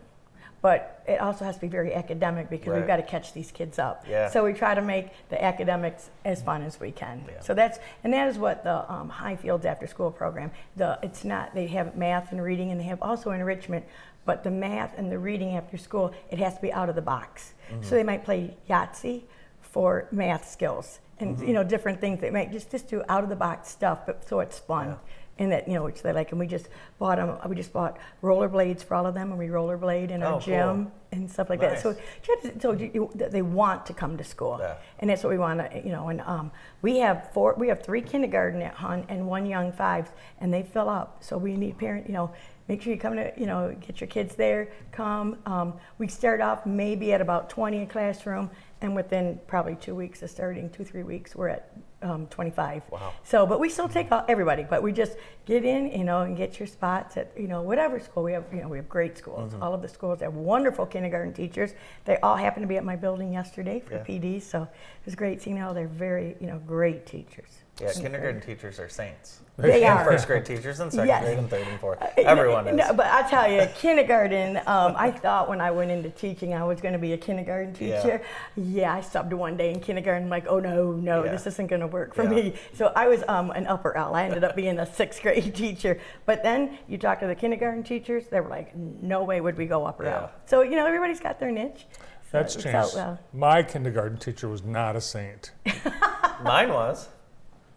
[0.61, 2.77] But it also has to be very academic because Right.
[2.79, 4.05] we've got to catch these kids up.
[4.09, 4.29] Yeah.
[4.29, 7.23] So we try to make the academics as fun as we can.
[7.27, 7.39] Yeah.
[7.41, 10.51] So that's and that is what the um, Highfields After School program.
[10.75, 13.85] The it's not they have math and reading and they have also enrichment,
[14.25, 17.01] but the math and the reading after school it has to be out of the
[17.03, 17.53] box.
[17.71, 17.83] Mm-hmm.
[17.83, 19.23] So they might play Yahtzee
[19.61, 21.47] for math skills and Mm-hmm.
[21.47, 22.19] you know different things.
[22.21, 24.87] They might just just do out of the box stuff, but so it's fun.
[24.87, 24.95] Yeah.
[25.39, 27.37] And that you know, which they like, and we just bought them.
[27.47, 30.39] We just bought rollerblades for all of them, and we rollerblade in Oh, our cool.
[30.41, 31.79] gym and stuff like that.
[31.79, 32.41] So, Nice.
[32.53, 34.75] to- so you, you- they want to come to school, Yeah.
[34.99, 36.09] and that's what we want to, you know.
[36.09, 40.09] And um, we have four, we have three kindergarten at Hunt and one young five
[40.41, 41.17] and they fill up.
[41.23, 42.31] So we need parent, you know,
[42.67, 44.69] make sure you come to, you know, get your kids there.
[44.91, 45.37] Come.
[45.45, 48.49] Um, we start off maybe at about 20 a classroom,
[48.81, 51.69] and within probably two weeks of starting, two three weeks, we're at
[52.01, 52.83] um, 25.
[52.91, 53.13] Wow.
[53.23, 56.37] So, but we still take all, everybody, but we just get in, you know, and
[56.37, 58.23] get your spots at, you know, whatever school.
[58.23, 59.53] We have, you know, we have great schools.
[59.53, 59.63] Mm-hmm.
[59.63, 61.73] All of the schools have wonderful kindergarten teachers.
[62.05, 64.03] They all happened to be at my building yesterday for Yeah.
[64.03, 67.63] PD, so it was great seeing how they're very, you know, great teachers.
[67.79, 69.39] Yeah, kindergarten teachers are saints.
[69.57, 70.05] They and are.
[70.05, 71.23] first grade teachers and second Yes.
[71.23, 72.01] grade and third and fourth.
[72.01, 72.77] Uh, Everyone no, is.
[72.77, 74.57] no, but I tell you, kindergarten.
[74.67, 77.73] Um, I thought when I went into teaching, I was going to be a kindergarten
[77.73, 78.21] teacher.
[78.55, 80.23] Yeah, yeah, I subbed one day in kindergarten.
[80.23, 81.31] I'm like, oh no, no, Yeah.
[81.31, 82.29] this isn't going to work for Yeah.
[82.29, 82.53] me.
[82.73, 84.15] So I was um, an upper L.
[84.15, 85.99] I ended up being a sixth grade teacher.
[86.25, 89.65] But then you talk to the kindergarten teachers, they were like, no way would we
[89.65, 90.15] go upper Yeah.
[90.23, 90.31] L.
[90.45, 91.85] So you know, everybody's got their niche.
[92.31, 92.95] So That's it changed.
[92.95, 93.17] well.
[93.33, 95.51] My kindergarten teacher was not a saint.
[96.43, 97.07] Mine was.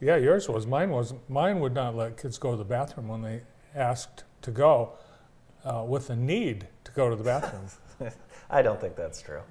[0.00, 0.66] Yeah, yours was.
[0.66, 1.28] Mine wasn't.
[1.28, 3.42] Mine would not let kids go to the bathroom when they
[3.74, 4.92] asked to go,
[5.64, 7.66] uh, with a need to go to the bathroom.
[8.52, 9.42] I don't think that's true.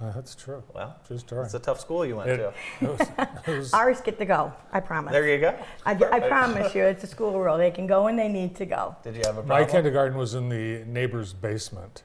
[0.00, 0.62] Uh, that's true.
[0.74, 1.44] Well, True story.
[1.46, 2.52] it's a tough school you went It, to.
[2.82, 3.08] it was,
[3.46, 4.52] it was- Ours get to go.
[4.72, 5.12] I promise.
[5.12, 5.56] There you go.
[5.86, 7.56] I, I promise you, it's a school rule.
[7.56, 8.94] They can go when they need to go.
[9.04, 9.48] Did you have a problem?
[9.48, 12.02] my kindergarten was in the neighbor's basement.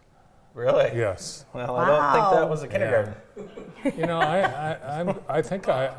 [0.53, 0.97] Really?
[0.97, 1.45] Yes.
[1.53, 3.15] Well, I don't think that was a kindergarten.
[3.97, 5.93] You know, I, I, I'm, I think I,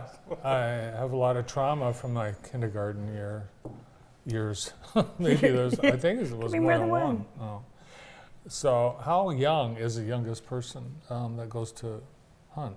[0.44, 3.48] I have a lot of trauma from my kindergarten year,
[4.26, 4.72] years.
[5.18, 7.24] Maybe there's, I think it was more than one.
[7.40, 7.62] Oh.
[8.48, 12.02] So, how young is the youngest person um, that goes to
[12.50, 12.76] hunt?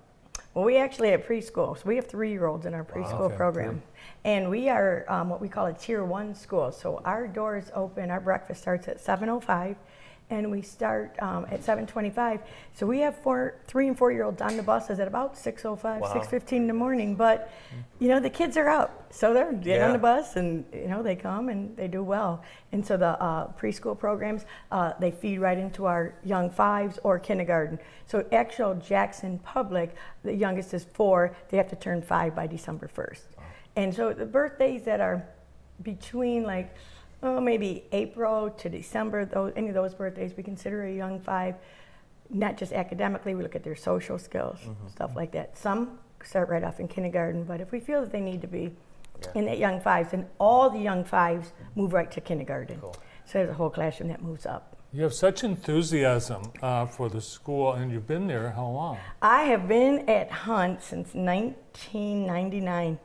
[0.53, 1.77] Well, we actually have preschool.
[1.77, 3.81] So we have three-year-olds in our preschool Okay, program,
[4.25, 6.73] and we are um, what we call a tier one school.
[6.73, 8.11] So our doors open.
[8.11, 9.75] Our breakfast starts at 7:05,
[10.31, 12.39] and we start um, at 7:25.
[12.73, 16.13] So we have four, three and four-year-olds on the buses at about 6:05, Wow.
[16.13, 17.15] 6:15 in the morning.
[17.15, 17.51] But
[17.99, 21.03] you know the kids are up, so they're getting on the bus, and you know
[21.03, 22.41] they come and they do well.
[22.71, 27.19] And so the uh, preschool programs uh, they feed right into our young fives or
[27.19, 27.77] kindergarten.
[28.07, 31.35] So actual Jackson Public, the youngest is four.
[31.49, 33.27] They have to turn five by December 1st.
[33.75, 35.23] And so the birthdays that are
[35.81, 36.73] between like
[37.23, 41.55] oh maybe April to December, those, any of those birthdays we consider a young five.
[42.29, 44.57] Not just academically, we look at their social skills,
[44.89, 45.57] stuff like that.
[45.57, 48.71] Some start right off in kindergarten, but if we feel that they need to be
[49.21, 49.27] Yeah.
[49.35, 52.79] in that young fives, then all the young fives move right to kindergarten.
[52.79, 52.95] Cool.
[53.25, 54.77] So there's a whole classroom that moves up.
[54.93, 58.97] You have such enthusiasm uh, for the school, and you've been there how long?
[59.21, 62.97] I have been at Hunt since 1999.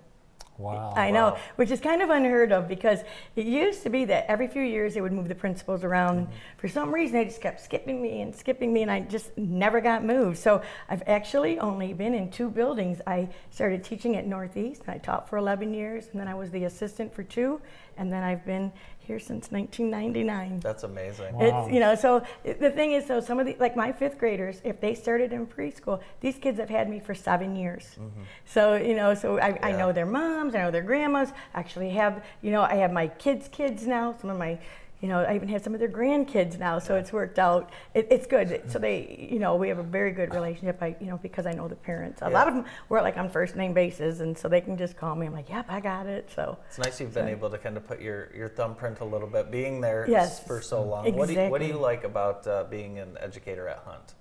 [0.58, 0.94] Wow.
[0.96, 1.38] I know, wow.
[1.56, 3.00] which is kind of unheard of because
[3.34, 6.18] it used to be that every few years they would move the principals around.
[6.18, 9.36] And for some reason, they just kept skipping me and skipping me, and I just
[9.36, 10.38] never got moved.
[10.38, 13.00] So I've actually only been in two buildings.
[13.06, 16.50] I started teaching at Northeast, and I taught for 11 years, and then I was
[16.50, 17.60] the assistant for two,
[17.98, 18.72] and then I've been
[19.06, 20.60] here since 1999.
[20.60, 21.34] That's amazing.
[21.36, 21.64] Wow.
[21.66, 24.60] It's you know so the thing is though some of the like my fifth graders
[24.64, 27.96] if they started in preschool these kids have had me for seven years
[28.44, 29.78] so you know so I, I Mm-hmm.
[29.78, 33.48] Know their moms I know their grandmas actually have you know I have my kids
[33.48, 34.58] kids now some of my
[35.02, 38.06] you know I even have some of their grandkids now so it's worked out it,
[38.10, 41.18] it's good so they you know we have a very good relationship I you know
[41.18, 44.20] because I know the parents a lot of them we're like on first name basis
[44.20, 46.78] and so they can just call me I'm like yep I got it so It's
[46.78, 49.80] nice you've been able to kind of put your, your thumbprint a little bit, being
[49.80, 50.42] there Yes.
[50.46, 51.12] for so long.
[51.14, 54.14] What do you, what do you like about uh, being an educator at Hunt?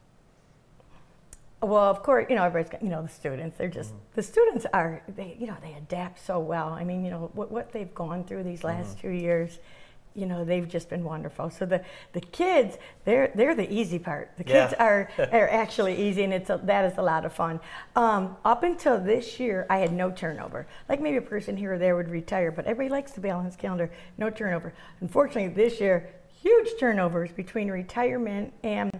[1.61, 3.99] Well, of course, you know, everybody's got, you know, the students, they're just, Mm-hmm.
[4.15, 6.69] the students are, they, you know, they adapt so well.
[6.69, 9.01] I mean, you know, what, what they've gone through these last Mm-hmm.
[9.07, 9.59] two years,
[10.15, 11.49] you know, they've just been wonderful.
[11.49, 14.31] So the, the kids, they're, they're the easy part.
[14.37, 14.83] The kids Yeah.
[14.83, 17.59] are, are actually easy and it's a, that is a lot of fun.
[17.95, 20.67] Um, up until this year, I had no turnover.
[20.87, 23.91] Like maybe a person here or there would retire, but everybody likes the balance calendar,
[24.17, 24.73] no turnover.
[25.01, 26.09] Unfortunately, this year,
[26.41, 28.91] huge turnovers between retirement and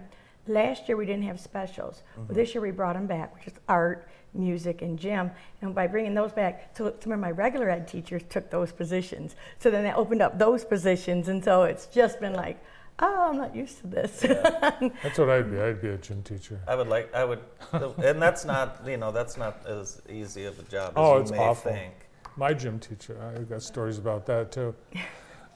[0.48, 2.02] Last year we didn't have specials.
[2.16, 5.30] Well, this year we brought them back, which is art, music, and gym.
[5.62, 9.34] And by bringing those back, so some of my regular ed teachers took those positions.
[9.58, 12.58] So then that opened up those positions, and so it's just been like,
[12.98, 14.20] oh, I'm not used to this.
[14.20, 15.60] That's what I'd be.
[15.60, 16.60] I'd be a gym teacher.
[16.66, 17.40] I would like, I would,
[17.72, 21.14] and that's not, you know, that's not as easy of a job oh, as Oh,
[21.16, 21.72] you it's may awful.
[21.72, 21.92] think.
[22.36, 24.74] My gym teacher, I've got stories about that too.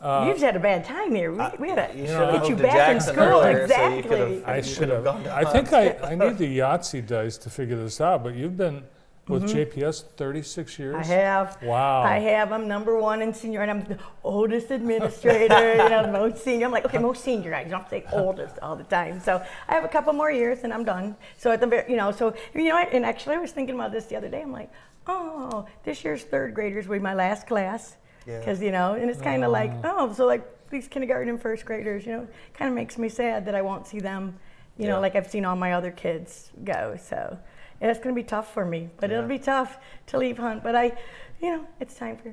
[0.03, 1.31] You've had a bad time here.
[1.33, 3.19] We, we had to should know, get you moved to back in school.
[3.19, 4.03] earlier exactly.
[4.03, 5.05] could have- I should have have.
[5.05, 8.35] gone to I think I, I need the Yahtzee dice to figure this out, but
[8.35, 8.85] you've been
[9.31, 10.95] with JPS 36 years.
[10.95, 11.13] Mm-hmm.
[11.13, 11.63] I have.
[11.63, 12.03] Wow.
[12.03, 12.53] I have.
[12.53, 15.73] I'm number one in senior, and I'm the oldest administrator.
[15.73, 16.67] you know, the most senior.
[16.67, 17.55] I'm like, okay, most senior.
[17.55, 19.21] I don't say oldest all the time.
[19.21, 21.17] So I have a couple more years, and I'm done.
[21.39, 23.75] So at the very, you know, so you know, what, and actually, I was thinking
[23.75, 24.43] about this the other day.
[24.43, 24.71] I'm like,
[25.07, 27.97] oh, this year's third graders will be my last class,
[28.31, 28.39] Yeah.
[28.39, 31.65] because you know, and it's kind of like, oh, so like these kindergarten and first
[31.65, 34.39] graders, you know, kind of makes me sad that I won't see them,
[34.79, 34.93] you Yeah.
[34.93, 36.97] know, like I've seen all my other kids go.
[37.03, 37.39] So.
[37.83, 39.17] It's going to be tough for me, but Yeah.
[39.17, 40.63] it'll be tough to leave Hunt.
[40.63, 40.93] But I,
[41.41, 42.29] you know, it's time for,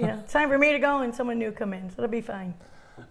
[0.00, 2.10] you know, it's time for me to go and someone new come in, so it'll
[2.10, 2.54] be fine.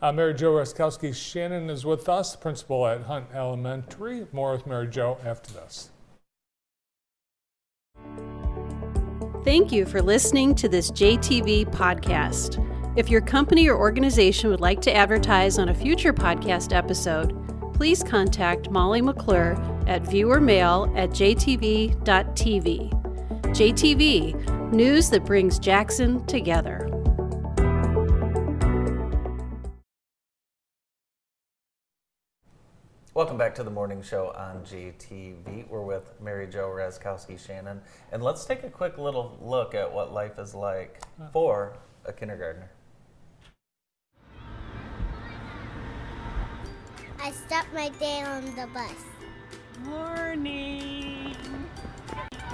[0.02, 4.28] Uh, Mary Jo Raskowski Shannon is with us, principal at Hunt Elementary.
[4.34, 5.90] More with Mary Jo after this.
[9.46, 12.66] Thank you for listening to this JTV podcast.
[12.98, 17.34] If your company or organization would like to advertise on a future podcast episode,
[17.74, 19.54] please contact Molly McClure
[19.88, 21.96] at viewermail at jtv.tv.
[23.56, 26.99] JTV, news that brings Jackson together.
[33.20, 35.68] Welcome back to the morning show on JTV.
[35.68, 37.82] We're with Mary Jo Razkowski Shannon,
[38.14, 41.02] and let's take a quick little look at what life is like
[41.34, 42.72] for a kindergartner.
[47.22, 49.04] I stopped my day on the bus.
[49.84, 51.36] Morning.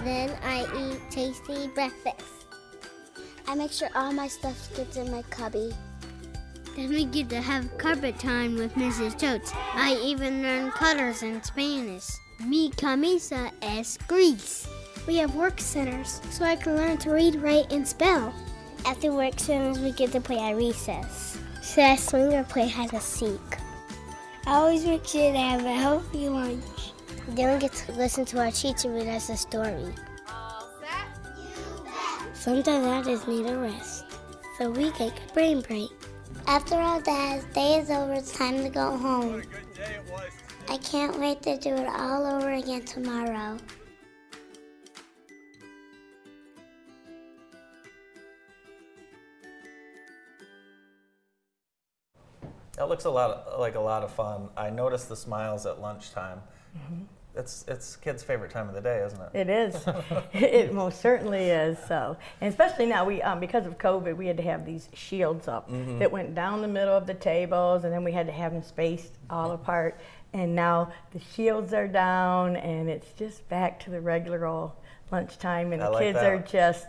[0.04, 2.48] Then I eat tasty breakfast.
[3.48, 5.72] I make sure all my stuff gets in my cubby.
[6.76, 9.18] Then we get to have carpet time with Mrs.
[9.18, 9.52] Totes.
[9.56, 12.06] I even learn colors in Spanish.
[12.46, 14.68] Mi camisa es gris.
[15.08, 18.34] We have work centers, so I can learn to read, write, and spell.
[18.86, 21.38] At the work, centers, we get to play at recess.
[21.64, 23.40] Should I swing or play hide and seek?
[24.46, 26.92] I always make sure to have a healthy lunch.
[27.30, 29.94] Then we get to listen to our teacher read us a story.
[32.34, 34.06] Sometimes I just need a rest.
[34.58, 35.90] So we take a brain break.
[36.48, 39.42] After all that, day is over, it's time to go home.
[40.70, 43.58] I can't wait to do it all over again tomorrow.
[52.78, 54.50] That looks a lot like a lot of fun.
[54.56, 56.42] I noticed the smiles at lunchtime.
[56.78, 57.04] Mm-hmm.
[57.38, 59.30] It's it's kids' favorite time of the day, isn't it?
[59.34, 59.76] It is.
[60.34, 61.78] it most certainly is.
[61.88, 65.48] So, and especially now, we um, because of COVID, we had to have these shields
[65.48, 65.70] up
[66.00, 68.64] that went down the middle of the tables, and then we had to have them
[68.64, 70.00] spaced all apart.
[70.34, 74.72] And now the shields are down, and it's just back to the regular old
[75.12, 76.88] lunchtime, and I the like kids are just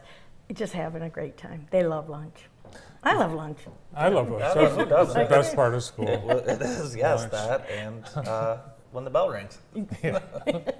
[0.53, 1.67] just having a great time.
[1.71, 2.35] They love lunch.
[3.03, 3.59] I love lunch.
[3.95, 4.41] I love lunch.
[4.43, 5.23] Yeah, So who it's doesn't?
[5.23, 6.07] the best part of school.
[6.25, 7.33] Well, it is, yes, Lunch.
[7.33, 8.57] that and uh,
[8.97, 9.59] when the bell rings.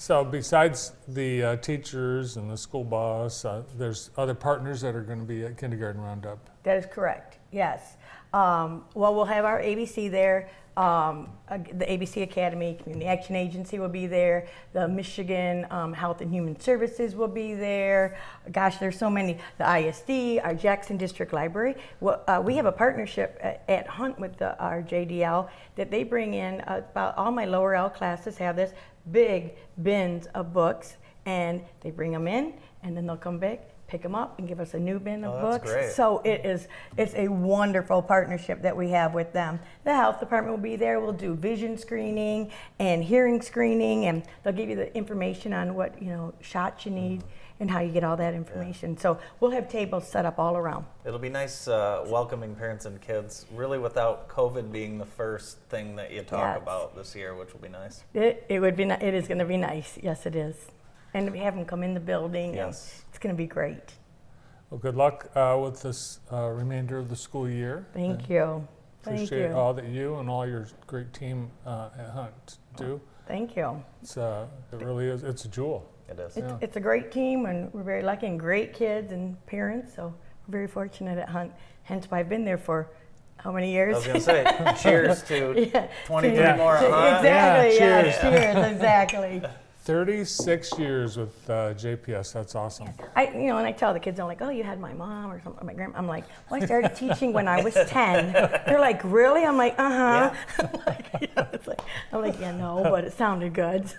[0.00, 5.02] So besides the uh, teachers and the school bus, uh, there's other partners that are
[5.02, 6.38] going to be at Kindergarten Roundup.
[6.62, 7.38] That is correct.
[7.50, 7.96] Yes.
[8.32, 10.50] Um, well, we'll have our ABC there.
[10.78, 14.46] Um, the ABC Academy Community Action Agency will be there.
[14.74, 18.16] The Michigan um, Health and Human Services will be there.
[18.52, 19.38] Gosh, there's so many.
[19.58, 21.74] The ISD, our Jackson District Library.
[21.98, 26.04] Well, uh, we have a partnership at, at Hunt with the, our JDL that they
[26.04, 28.70] bring in uh, about all my lower L classes have this
[29.10, 34.02] big bins of books, and they bring them in, and then they'll come back, pick
[34.02, 35.72] them up, and give us a new bin of Oh, that's books.
[35.72, 35.90] great.
[35.92, 39.58] So it is, it's a wonderful partnership that we have with them.
[39.84, 41.00] The health department will be there.
[41.00, 46.00] We'll do vision screening and hearing screening, and they'll give you the information on what,
[46.00, 47.24] you know, shots you need
[47.60, 48.96] and how you get all that information.
[48.96, 50.84] So we'll have tables set up all around.
[51.04, 55.96] It'll be nice uh, welcoming parents and kids, really without COVID being the first thing
[55.96, 56.62] that you talk Yes.
[56.62, 58.04] about this year, which will be nice.
[58.14, 59.98] It, it would be, ni- it is going to be nice.
[60.00, 60.54] Yes, it is.
[61.18, 62.50] And have them come in the building.
[62.50, 63.02] and Yes.
[63.08, 63.92] It's going to be great.
[64.70, 67.86] Well, good luck uh, with this uh, remainder of the school year.
[67.92, 68.68] Thank And you.
[69.02, 69.56] Thank Appreciate you.
[69.56, 73.00] all that you and all your great team uh, at Hunt do.
[73.26, 73.82] Thank you.
[74.02, 75.22] It's, uh, it really is.
[75.24, 75.90] It's a jewel.
[76.08, 76.36] It is.
[76.36, 76.58] It's, Yeah.
[76.60, 79.94] it's a great team, and we're very lucky and great kids and parents.
[79.94, 80.14] So
[80.46, 81.52] we're very fortunate at Hunt.
[81.82, 82.90] Hence why I've been there for
[83.38, 83.94] how many years?
[83.94, 85.88] I was going to say, cheers to yeah.
[86.06, 86.56] 23 Yeah.
[86.56, 87.16] more at Hunt.
[87.16, 87.76] Exactly.
[87.76, 88.02] Yeah, Yeah.
[88.02, 88.20] cheers.
[88.20, 88.72] Cheers.
[88.72, 89.42] Exactly.
[89.88, 92.34] 36 years with uh, JPS.
[92.34, 92.88] That's awesome.
[93.16, 95.32] I, you know, and I tell the kids, I'm like, oh, you had my mom
[95.32, 95.66] or something.
[95.66, 95.96] My grandma.
[95.96, 98.32] I'm like, well, I started teaching when I was 10.
[98.66, 99.46] They're like, really?
[99.46, 100.34] I'm like, uh huh.
[100.58, 101.80] I'm like, you know, like,
[102.12, 103.90] I'm like, yeah, no, but it sounded good.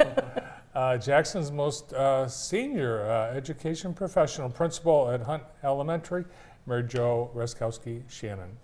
[0.76, 6.24] Uh, Jackson's most uh, senior uh, education professional, principal at Hunt Elementary,
[6.68, 8.56] Mary Jo Reskowski Shannon.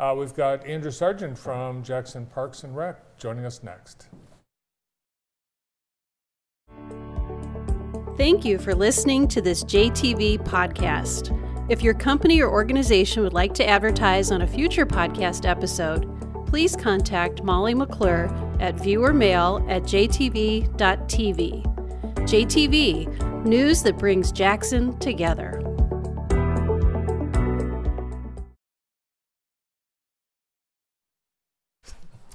[0.00, 4.08] Uh, we've got Andrew Sargent from Jackson Parks and Rec joining us next.
[8.16, 11.38] Thank you for listening to this JTV podcast.
[11.70, 16.08] If your company or organization would like to advertise on a future podcast episode,
[16.46, 18.26] please contact Molly McClure
[18.58, 20.70] at viewermail at jtv.tv.
[22.16, 25.65] JTV, news that brings Jackson together.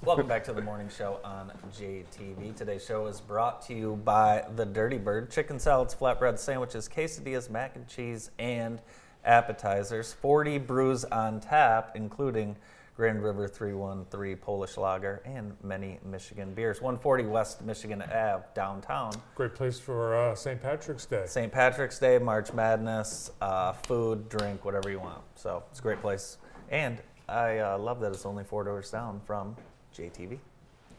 [0.03, 2.55] Welcome back to the morning show on JTV.
[2.55, 7.51] Today's show is brought to you by The Dirty Bird chicken salads, flatbread sandwiches, quesadillas,
[7.51, 8.81] mac and cheese, and
[9.23, 10.11] appetizers.
[10.11, 12.55] 40 brews on tap, including
[12.95, 16.81] Grand River 313 Polish Lager and many Michigan beers.
[16.81, 19.13] 140 West Michigan Ave, downtown.
[19.35, 20.59] Great place for uh, St.
[20.59, 21.25] Patrick's Day.
[21.27, 21.51] St.
[21.51, 25.21] Patrick's Day, March Madness, uh, food, drink, whatever you want.
[25.35, 26.39] So it's a great place.
[26.69, 29.55] And I uh, love that it's only four doors down from
[29.97, 30.37] JTV.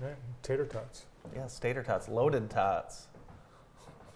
[0.01, 0.15] Right.
[0.43, 1.05] Tater tots.
[1.35, 3.07] Yes, tater tots, loaded tots.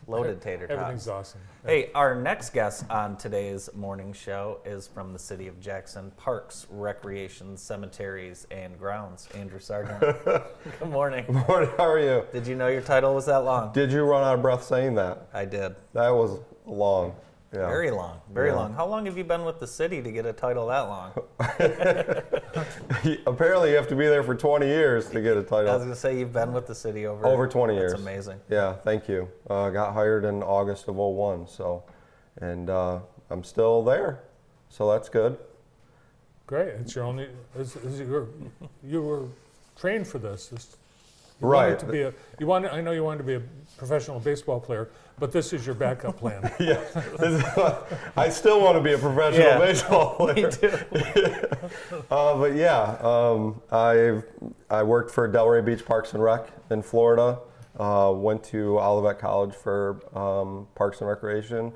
[0.08, 1.30] Loaded tater Everything's tots.
[1.30, 1.40] awesome.
[1.64, 6.66] Hey, our next guest on today's morning show is from the city of Jackson Parks,
[6.70, 9.28] Recreation, Cemeteries, and Grounds.
[9.34, 9.98] Andrew Sargent.
[10.24, 10.44] Good
[10.90, 11.24] morning.
[11.48, 12.24] Morning, how are you?
[12.32, 13.72] Did you know your title was that long?
[13.72, 15.26] Did you run out of breath saying that?
[15.34, 15.74] I did.
[15.92, 17.16] That was long.
[17.52, 17.66] Yeah.
[17.68, 18.20] Very long.
[18.32, 18.56] Very Yeah.
[18.56, 18.74] long.
[18.74, 21.12] How long have you been with the city to get a title that long?
[23.26, 25.70] Apparently, you have to be there for 20 years to get a title.
[25.70, 27.92] I was going to say you've been with the city over Over 20 years.
[27.92, 28.40] That's amazing.
[28.48, 29.28] Yeah, thank you.
[29.48, 31.84] Uh, got hired in August of 01, so,
[32.40, 33.00] and uh,
[33.30, 34.24] I'm still there,
[34.68, 35.38] so that's good.
[36.46, 36.68] Great.
[36.68, 37.28] It's your only.
[37.58, 38.28] It's, it's your,
[38.84, 39.24] you were
[39.76, 40.52] trained for this.
[40.52, 40.76] It's,
[41.40, 41.66] You Right.
[41.66, 43.42] wanted to be a, you wanted, I know you wanted to be a
[43.76, 44.88] professional baseball player,
[45.18, 46.50] but this is your backup plan.
[46.60, 46.80] yeah,
[48.16, 49.58] I still want to be a professional Yeah.
[49.58, 50.50] baseball player.
[50.92, 51.00] Me
[52.10, 54.22] uh, but yeah, um, I
[54.70, 57.38] I worked for Delray Beach Parks and Rec in Florida.
[57.78, 61.72] Uh, went to Olivet College for um, Parks and Recreation,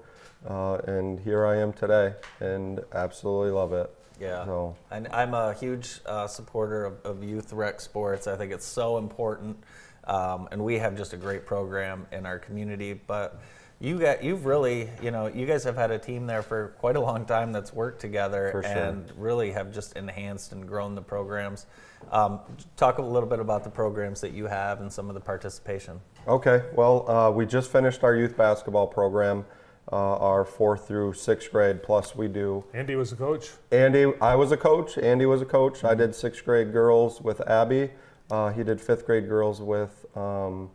[0.49, 3.95] uh, and here I am today, and absolutely love it.
[4.19, 4.45] Yeah.
[4.45, 8.27] So And I'm a huge uh, supporter of, of youth rec sports.
[8.27, 9.63] I think it's so important,
[10.05, 12.93] um, and we have just a great program in our community.
[12.95, 13.41] But
[13.81, 16.97] you got, you've really, you know, you guys have had a team there for quite
[16.97, 18.63] a long time that's worked together sure.
[18.63, 21.67] and really have just enhanced and grown the programs.
[22.13, 22.41] Um,
[22.77, 26.01] talk a little bit about the programs that you have and some of the participation.
[26.29, 29.47] Okay, well, uh, we just finished our youth basketball program,
[29.91, 31.83] uh, our fourth through sixth grade.
[31.83, 33.51] Plus, we do Andy was a coach.
[33.73, 34.99] Andy, I was a coach.
[34.99, 35.85] Andy was a coach.
[35.85, 37.91] I did sixth grade girls with Abby.
[38.31, 40.71] Uh, he did fifth grade girls with um,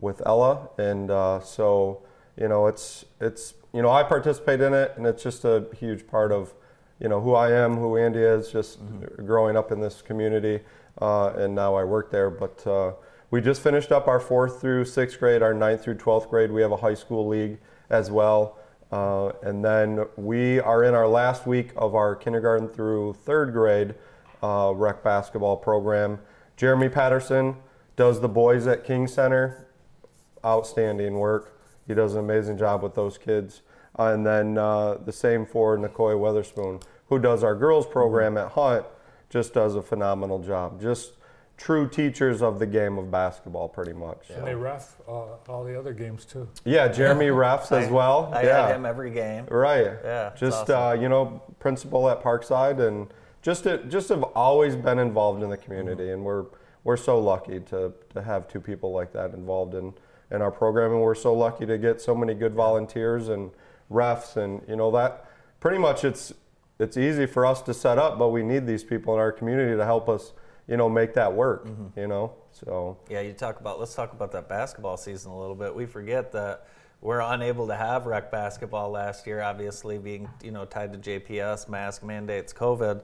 [0.00, 2.02] with Ella, and uh, so
[2.36, 6.06] you know it's it's you know I participate in it, and it's just a huge
[6.06, 6.54] part of
[7.00, 8.78] you know who I am, who Andy is, just
[9.16, 10.60] growing up in this community,
[11.00, 12.30] uh, and now I work there.
[12.30, 12.92] But uh,
[13.30, 16.50] we just finished up our fourth through sixth grade, our ninth through twelfth grade.
[16.50, 17.58] We have a high school league
[17.90, 18.58] as well.
[18.90, 23.94] Uh, and then we are in our last week of our kindergarten through third grade
[24.42, 26.18] uh, rec basketball program.
[26.58, 27.56] Jeremy Patterson
[27.94, 29.68] does the boys at King Center.
[30.44, 31.56] Outstanding work.
[31.86, 33.62] He does an amazing job with those kids.
[33.96, 38.52] Uh, and then uh, the same for Nicoy Weatherspoon, who does our girls program at
[38.52, 38.84] Hunt,
[39.30, 40.80] just does a phenomenal job.
[40.80, 41.12] Just
[41.56, 44.30] true teachers of the game of basketball, pretty much.
[44.30, 46.48] And they ref uh, all the other games too.
[46.64, 48.32] Yeah, Jeremy refs as well.
[48.34, 48.66] I yeah.
[48.66, 49.46] had him every game.
[49.46, 49.92] Right.
[50.04, 50.82] Yeah, Just awesome.
[50.82, 53.08] uh, you know, principal at Parkside, and
[53.48, 56.12] just to, just have always been involved in the community, Mm-hmm.
[56.12, 56.44] and we're
[56.84, 59.94] we're so lucky to to have two people like that involved in
[60.30, 63.50] in our program, and we're so lucky to get so many good volunteers and
[63.90, 65.24] refs, and you know that
[65.60, 66.34] pretty much it's
[66.78, 69.74] it's easy for us to set up, but we need these people in our community
[69.76, 70.32] to help us,
[70.68, 71.66] you know, make that work.
[71.66, 71.98] Mm-hmm.
[72.00, 73.80] You know, so Yeah, you talk about.
[73.80, 75.74] Let's talk about that basketball season a little bit.
[75.74, 76.66] We forget that
[77.00, 81.66] we're unable to have rec basketball last year, obviously being you know tied to JPS,
[81.68, 83.00] mask mandates, COVID.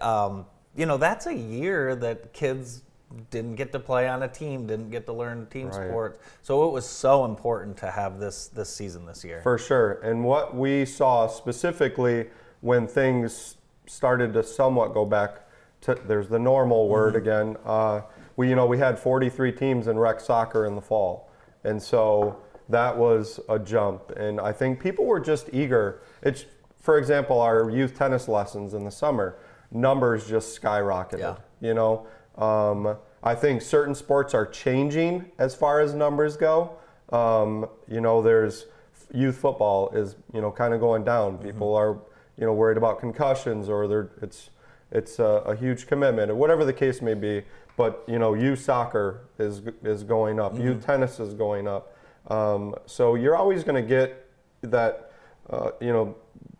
[0.00, 2.82] Um, you know that's a year that kids
[3.30, 5.88] didn't get to play on a team, didn't get to learn team Right.
[5.88, 6.18] sports.
[6.42, 9.40] So it was so important to have this this season this year.
[9.42, 10.00] For sure.
[10.02, 12.28] And what we saw specifically
[12.60, 13.56] when things
[13.86, 15.42] started to somewhat go back
[15.82, 17.56] to there's the normal word again.
[17.64, 18.00] Uh,
[18.36, 21.30] we you know we had 43 teams in rec soccer in the fall,
[21.62, 24.10] and so that was a jump.
[24.12, 26.00] And I think people were just eager.
[26.22, 26.46] It's
[26.80, 29.36] for example our youth tennis lessons in the summer
[29.74, 31.18] numbers just skyrocketed.
[31.18, 31.36] Yeah.
[31.60, 32.06] You know,
[32.36, 36.76] um, I think certain sports are changing as far as numbers go.
[37.10, 38.66] Um, you know, there's
[39.12, 41.38] youth football is you know kind of going down.
[41.38, 41.98] People are
[42.38, 44.50] you know worried about concussions or they're it's
[44.90, 47.42] it's a, a huge commitment or whatever the case may be.
[47.76, 50.58] But you know, youth soccer is is going up.
[50.58, 51.96] Youth tennis is going up.
[52.28, 54.26] Um, so you're always going to get
[54.62, 55.12] that
[55.50, 56.14] uh, you know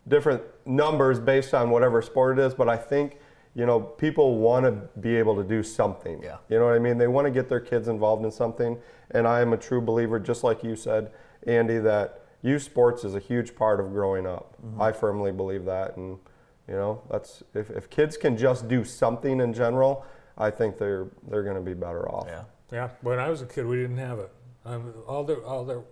[0.08, 2.54] different numbers based on whatever sport it is.
[2.54, 3.18] But I think
[3.54, 6.22] you know people want to be able to do something.
[6.22, 6.38] Yeah.
[6.48, 6.98] You know what I mean?
[6.98, 8.78] They want to get their kids involved in something.
[9.10, 11.12] And I am a true believer, just like you said,
[11.46, 14.56] Andy, that youth sports is a huge part of growing up.
[14.64, 14.82] Mm-hmm.
[14.82, 15.96] I firmly believe that.
[15.96, 16.18] And,
[16.66, 20.04] you know, that's if, if kids can just do something in general,
[20.36, 22.26] I think they're they're going to be better off.
[22.28, 22.44] Yeah.
[22.72, 24.32] Yeah, when I was a kid, we didn't have it.
[24.64, 25.82] Um, all there, all there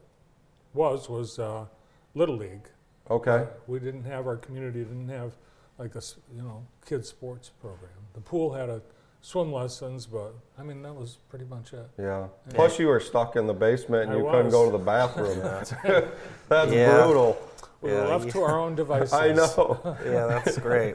[0.74, 1.66] was was uh,
[2.14, 2.68] little league.
[3.12, 3.46] Okay.
[3.66, 5.32] We didn't have our community didn't have
[5.78, 7.90] like a s- you know kids sports program.
[8.14, 8.80] The pool had a
[9.20, 11.88] swim lessons, but I mean that was pretty much it.
[11.98, 12.28] Yeah.
[12.54, 14.54] Plus, you were stuck in the basement and I you couldn't was.
[14.54, 15.38] go to the bathroom.
[16.48, 17.04] That's Yeah.
[17.04, 17.36] brutal.
[17.82, 19.12] We Yeah, were left you- to our own devices.
[19.12, 19.96] I know.
[20.06, 20.94] yeah, that's great.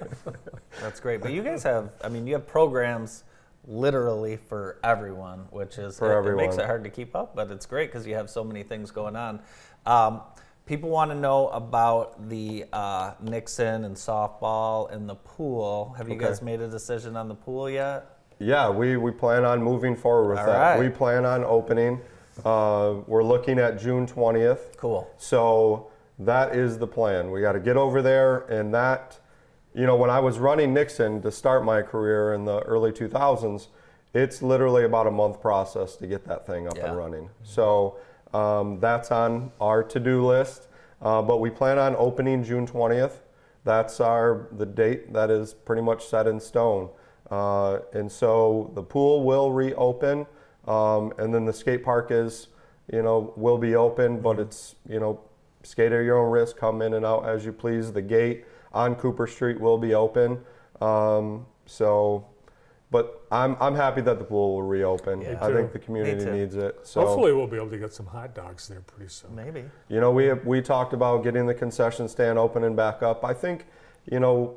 [0.82, 1.22] That's great.
[1.22, 3.26] But you guys have, I mean, you have programs
[3.68, 6.59] literally for everyone, which is For it, it makes everyone.
[6.61, 9.18] it hard to keep up, but it's great because you have so many things going
[9.18, 9.41] on.
[9.86, 10.22] Um,
[10.68, 15.95] people want to know about the uh, Nixon and softball and the pool.
[15.97, 16.26] Have you Okay.
[16.26, 18.05] guys made a decision on the pool yet?
[18.39, 20.72] Yeah, we, we plan on moving forward with All that.
[20.76, 20.80] right.
[20.80, 21.99] We plan on opening.
[22.45, 24.78] Uh, we're looking at June 20th.
[24.78, 25.09] Cool.
[25.18, 25.88] So
[26.20, 27.32] that is the plan.
[27.32, 29.18] We got to get over there, and that,
[29.74, 33.68] you know, when I was running Nixon to start my career in the early 2000s,
[34.13, 36.88] it's literally about a month process to get that thing up Yeah.
[36.89, 37.30] and running.
[37.43, 37.97] So
[38.38, 40.67] um, that's on our to-do list.
[41.01, 43.13] Uh, but we plan on opening June 20th.
[43.63, 46.89] That's our the date that is pretty much set in stone.
[47.29, 50.25] Uh, and so the pool will reopen.
[50.67, 52.47] Um, and then the skate park is,
[52.91, 55.19] you know, will be open, but it's, you know,
[55.63, 57.91] skate at your own risk, come in and out as you please.
[57.91, 60.39] The gate on Cooper Street will be open.
[60.81, 62.25] Um, so,
[62.89, 65.21] but I'm, I'm happy that the pool will reopen.
[65.21, 65.38] Yeah.
[65.41, 66.31] I think the community too.
[66.31, 66.79] needs it.
[66.83, 69.35] So Hopefully, we'll be able to get some hot dogs there pretty soon.
[69.35, 69.65] Maybe.
[69.89, 73.25] you know, we we talked about getting the concession stand open and back up.
[73.25, 73.65] I think,
[74.09, 74.55] you know,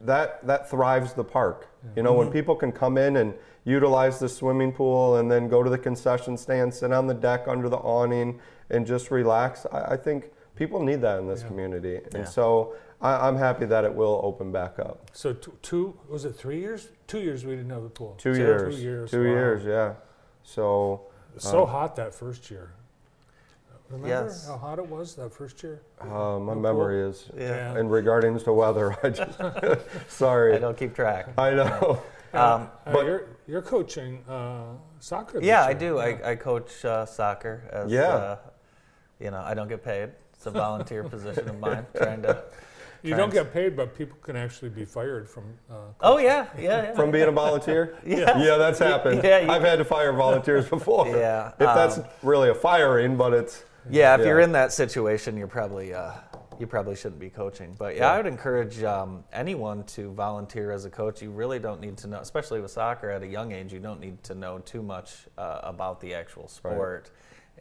[0.00, 1.68] that that thrives the park.
[1.94, 2.32] You know, when mm-hmm.
[2.34, 6.36] people can come in and utilize the swimming pool and then go to the concession
[6.36, 8.40] stand, sit on the deck under the awning,
[8.70, 9.66] and just relax.
[9.70, 12.24] I, I think people need that in this community, and Yeah.
[12.24, 15.10] so I, I'm happy that it will open back up.
[15.12, 16.88] So two, two was it three years?
[17.08, 18.14] Two years we didn't have a pool.
[18.18, 18.80] Two Two years.
[18.82, 19.30] years, Two wow.
[19.30, 19.64] years.
[19.64, 19.94] Yeah.
[20.44, 21.00] So.
[21.30, 22.70] It was so Uh, hot that first year.
[23.88, 24.46] Remember Yes.
[24.46, 25.80] how hot it was that first year?
[25.98, 27.78] Uh, my No memory is, Yeah.
[27.78, 29.38] in regarding to weather, I just,
[30.08, 30.54] sorry.
[30.54, 31.28] I don't keep track.
[31.38, 31.98] I know.
[32.34, 35.38] Um, Uh, but- you're you're coaching uh, soccer.
[35.38, 35.94] this yeah, I do.
[35.96, 36.02] Yeah.
[36.26, 38.02] I, I coach uh, soccer as, Yeah.
[38.02, 38.36] uh,
[39.18, 40.10] you know, I don't get paid.
[40.34, 42.44] It's a volunteer position of mine, trying to.
[43.02, 45.44] You don't get paid, but people can actually be fired from.
[45.70, 46.92] Uh, Oh yeah, yeah, yeah.
[46.94, 47.96] From being a volunteer?
[48.06, 48.38] Yeah.
[48.38, 49.22] Yeah, that's happened.
[49.24, 51.06] Yeah, you- I've had to fire volunteers before.
[51.08, 55.36] Yeah, If that's um, really a firing, but it's Yeah, if you're in that situation,
[55.36, 56.12] you're probably uh,
[56.58, 57.74] you probably shouldn't be coaching.
[57.78, 58.12] But yeah, Yeah.
[58.12, 61.22] I would encourage um, anyone to volunteer as a coach.
[61.22, 63.72] You really don't need to know, especially with soccer at a young age.
[63.72, 67.10] You don't need to know too much uh, about the actual sport,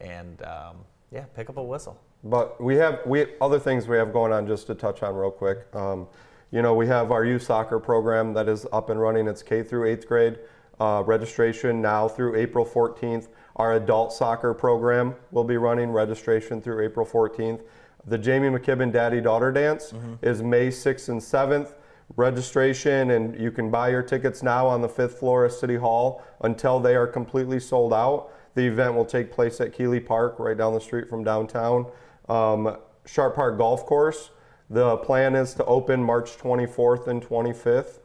[0.02, 0.78] and um,
[1.12, 2.00] yeah, pick up a whistle.
[2.24, 5.32] But we have we other things we have going on just to touch on real
[5.32, 5.74] quick.
[5.76, 6.08] Um,
[6.52, 9.28] you know, we have our youth soccer program that is up and running.
[9.28, 10.40] It's K through eighth grade.
[10.80, 13.30] Uh, registration now through April 14th.
[13.56, 17.62] Our adult soccer program will be running registration through April 14th.
[18.06, 21.74] The Jamie McKibben Daddy Daughter Dance is May 6th and 7th.
[22.16, 26.24] Registration and you can buy your tickets now on the fifth floor of City Hall
[26.42, 28.30] until they are completely sold out.
[28.58, 31.86] The event will take place at Keeley Park, right down the street from downtown.
[32.28, 34.32] Um, Sharp Park Golf Course.
[34.72, 38.00] The plan is to open March 24th and 25th.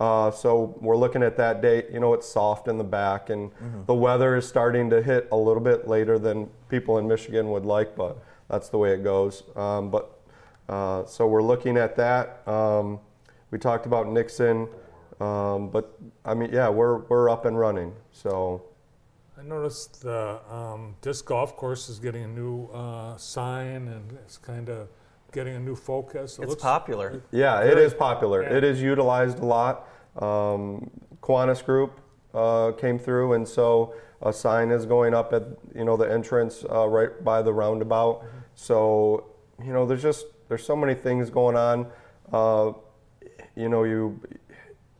[0.00, 1.88] Uh, so we're looking at that date.
[1.92, 3.50] You know, it's soft in the back, and
[3.86, 7.66] the weather is starting to hit a little bit later than people in Michigan would
[7.66, 8.16] like, but
[8.48, 9.42] that's the way it goes.
[9.56, 10.18] Um, but
[10.70, 12.48] uh, so we're looking at that.
[12.48, 12.98] Um,
[13.50, 14.68] we talked about Nixon,
[15.20, 17.92] um, but I mean, yeah, we're we're up and running.
[18.10, 18.62] So
[19.38, 24.36] I noticed the um, disc golf course is getting a new uh, sign and it's
[24.36, 24.88] kind of
[25.32, 26.38] getting a new focus.
[26.38, 27.22] It It's looks- popular.
[27.30, 28.42] Yeah, it is popular.
[28.42, 28.56] yeah.
[28.56, 29.88] It is utilized a lot.
[30.20, 30.90] Um,
[31.22, 32.00] Kiwanis Group
[32.34, 36.64] uh, came through, and so a sign is going up at you know the entrance
[36.68, 38.24] uh, right by the roundabout.
[38.56, 39.24] So
[39.64, 41.86] you know, there's just there's so many things going on.
[42.32, 42.72] Uh,
[43.54, 44.18] you know, you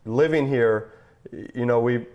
[0.05, 0.93] living here,
[1.55, 2.07] you know, we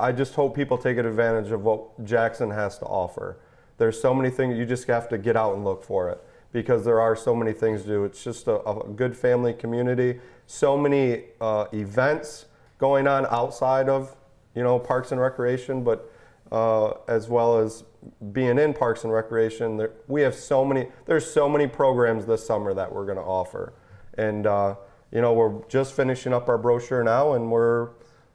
[0.00, 3.38] I just hope people take advantage of what Jackson has to offer.
[3.76, 6.22] There's so many things you just have to get out and look for it
[6.52, 8.04] because there are so many things to do.
[8.04, 10.20] It's just a, a good family community.
[10.46, 12.46] So many uh, events
[12.78, 14.16] going on outside of
[14.54, 16.10] you know Parks and Recreation, but
[16.50, 17.84] uh, as well as
[18.32, 20.88] being in Parks and Recreation, there, we have so many.
[21.06, 23.74] There's so many programs this summer that we're going to offer,
[24.18, 24.74] and uh,
[25.12, 27.90] you know we're just finishing up our brochure now, and we're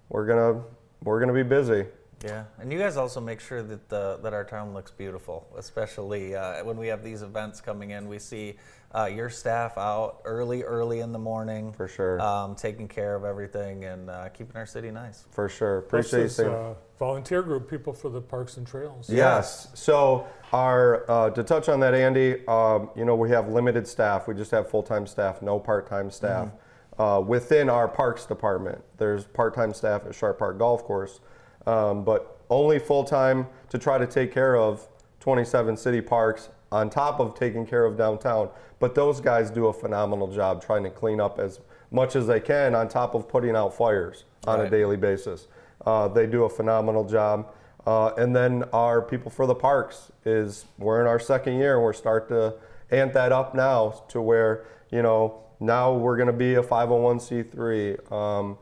[0.10, 0.62] we're gonna
[1.06, 1.86] we're gonna be busy.
[2.24, 6.36] Yeah, and you guys also make sure that the that our town looks beautiful, especially
[6.36, 8.08] uh, when we have these events coming in.
[8.08, 8.56] We see
[8.96, 12.20] uh, your staff out early, early in the morning, For sure.
[12.22, 15.26] um, taking care of everything and uh, keeping our city nice.
[15.32, 15.80] For sure.
[15.80, 16.50] Appreciate you this, saying.
[16.50, 19.10] uh, volunteer group, people for the parks and trails.
[19.10, 19.68] Yes.
[19.74, 24.28] So our uh, to touch on that, Andy, um, you know we have limited staff.
[24.28, 26.50] We just have full-time staff, no part-time staff.
[26.98, 31.20] Uh, within our parks department, there's part-time staff at Sharp Park Golf Course,
[31.66, 34.88] um, but only full-time to try to take care of
[35.20, 38.50] 27 city parks on top of taking care of downtown.
[38.80, 41.60] But those guys do a phenomenal job trying to clean up as
[41.92, 45.48] much as they can on top of putting out fires on a daily basis.
[45.86, 47.54] Uh, they do a phenomenal job.
[47.86, 51.84] Uh, and then our people for the parks is we're in our second year and
[51.84, 52.56] we're start to
[52.92, 58.12] amp that up now to where you know now we're going to be a 501c3.
[58.12, 58.58] Um,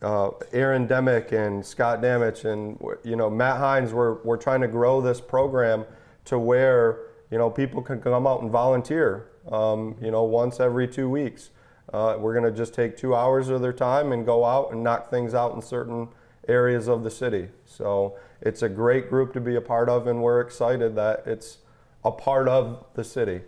[0.00, 3.92] uh, Aaron Demick and Scott Damich and you know Matt Hines.
[3.92, 5.84] We're we're trying to grow this program
[6.24, 9.28] to where you know people can come out and volunteer.
[9.50, 11.50] Um, you know once every two weeks.
[11.92, 14.82] Uh, we're going to just take two hours of their time and go out and
[14.82, 16.08] knock things out in certain
[16.48, 17.48] areas of the city.
[17.66, 21.58] So it's a great group to be a part of, and we're excited that it's
[22.04, 23.42] a part of the city.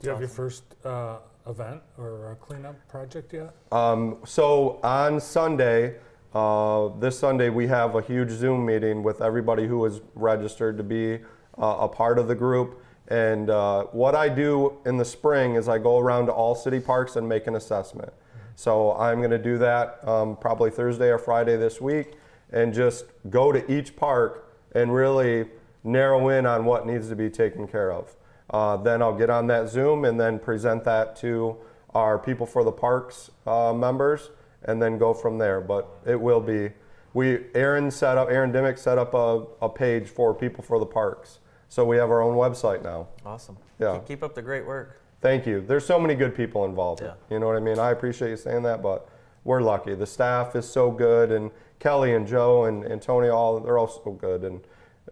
[0.00, 1.18] Do you have your first uh,
[1.50, 3.54] event or uh, cleanup project yet?
[3.72, 5.96] Um, so on Sunday,
[6.32, 10.84] Uh, this Sunday, we have a huge Zoom meeting with everybody who is registered to
[10.84, 11.18] be
[11.58, 12.84] uh, a part of the group.
[13.08, 16.78] And uh, what I do in the spring is I go around to all city
[16.78, 18.12] parks and make an assessment.
[18.54, 22.12] So I'm going to do that um, probably Thursday or Friday this week
[22.52, 25.48] and just go to each park and really
[25.82, 28.14] narrow in on what needs to be taken care of.
[28.50, 31.56] Uh, then I'll get on that Zoom and then present that to
[31.94, 34.30] our People for the Parks uh, members
[34.64, 35.60] and then go from there.
[35.60, 36.70] But it will be,
[37.14, 40.86] we, Aaron set up, Aaron Dimmick set up a, a page for People for the
[40.86, 41.38] Parks.
[41.68, 43.08] So we have our own website now.
[43.24, 43.56] Awesome.
[43.78, 43.98] Yeah.
[43.98, 45.00] Keep, keep up the great work.
[45.20, 45.60] Thank you.
[45.60, 47.02] There's so many good people involved.
[47.02, 47.14] Yeah.
[47.30, 47.78] You know what I mean?
[47.78, 49.08] I appreciate you saying that, but
[49.44, 49.94] we're lucky.
[49.94, 53.88] The staff is so good, and Kelly and Joe and, and Tony, all they're all
[53.88, 54.60] so good, and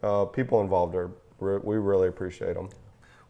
[0.03, 1.11] uh, people involved are
[1.41, 2.70] re- we really appreciate them.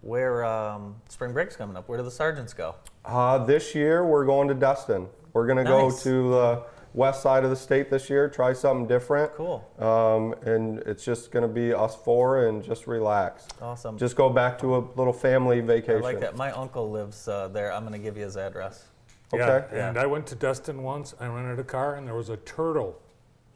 [0.01, 1.89] Where um, spring break's coming up?
[1.89, 2.77] Where do the Sargents go?
[3.05, 5.09] Uh, this year we're going to Destin.
[5.33, 6.63] We're gonna go to the
[6.95, 9.33] west side of the state this year, try something different.
[9.35, 9.65] Cool.
[9.79, 13.47] Um, and it's just gonna be us four and just relax.
[13.61, 13.99] Awesome.
[13.99, 16.03] Just go back to a little family I vacation.
[16.03, 16.37] like that.
[16.37, 17.73] My uncle lives uh, there.
[17.73, 18.87] I'm going to give you his address.
[19.33, 19.65] Okay.
[19.73, 21.15] Yeah, and I went to Destin once.
[21.21, 22.99] I rented a car, and there was a turtle,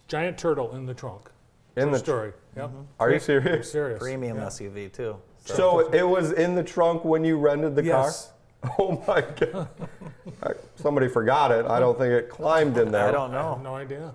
[0.06, 1.30] giant turtle in the trunk.
[1.76, 2.32] In True the story.
[2.56, 2.70] Yep.
[3.00, 3.72] Are you I'm serious?
[3.72, 3.98] serious.
[3.98, 4.44] Premium Yeah.
[4.44, 5.16] SUV too.
[5.44, 8.26] So it was in the trunk when you rented the Yes.
[8.26, 8.32] car?
[8.78, 9.68] Oh my God.
[10.42, 11.66] I- Somebody forgot it.
[11.66, 13.08] I don't think it climbed in there.
[13.08, 13.70] I don't I have know.
[13.70, 14.12] no idea.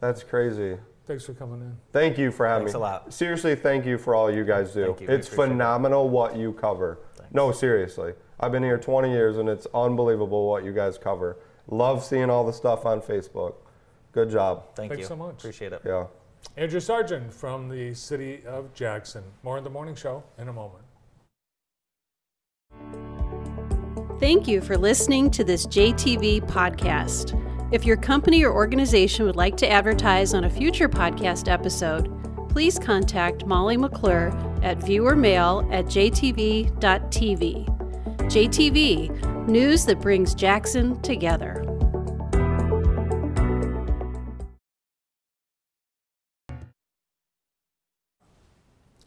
[0.00, 0.78] That's crazy.
[1.06, 1.76] Thanks for coming in.
[1.92, 2.78] Thank you for having Thanks me.
[2.78, 3.12] a lot.
[3.12, 4.86] Seriously, thank you for all you guys do.
[4.86, 5.08] Thank you.
[5.08, 5.48] It's appreciate it.
[5.50, 6.98] phenomenal what you cover.
[7.32, 8.14] No, seriously.
[8.38, 11.36] I've been here 20 years and it's unbelievable what you guys cover.
[11.68, 13.54] Love seeing all the stuff on Facebook.
[14.12, 14.64] Good job.
[14.76, 15.08] Thank Thanks you.
[15.08, 15.34] so much.
[15.40, 15.82] Appreciate it.
[15.84, 16.06] Yeah.
[16.56, 19.22] Andrew Sargent from the city of Jackson.
[19.42, 20.84] More in the morning show in a moment.
[24.20, 27.34] Thank you for listening to this JTV podcast.
[27.72, 32.10] If your company or organization would like to advertise on a future podcast episode,
[32.50, 34.28] please contact Molly McClure
[34.62, 36.70] at viewermail at jtv.tv.
[38.18, 41.69] JTV, news that brings Jackson together.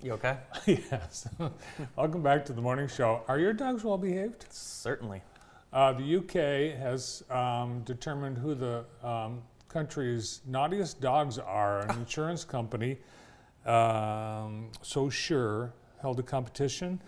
[0.04, 0.38] You okay?
[0.66, 1.30] yes.
[1.96, 3.22] Welcome back to the morning show.
[3.30, 4.46] Are your dogs well behaved?
[4.50, 5.22] Certainly.
[5.72, 11.88] Uh, the UK has um, determined who the um, country's naughtiest dogs are.
[11.88, 12.98] An insurance company,
[13.66, 17.02] um, So Sure, held a competition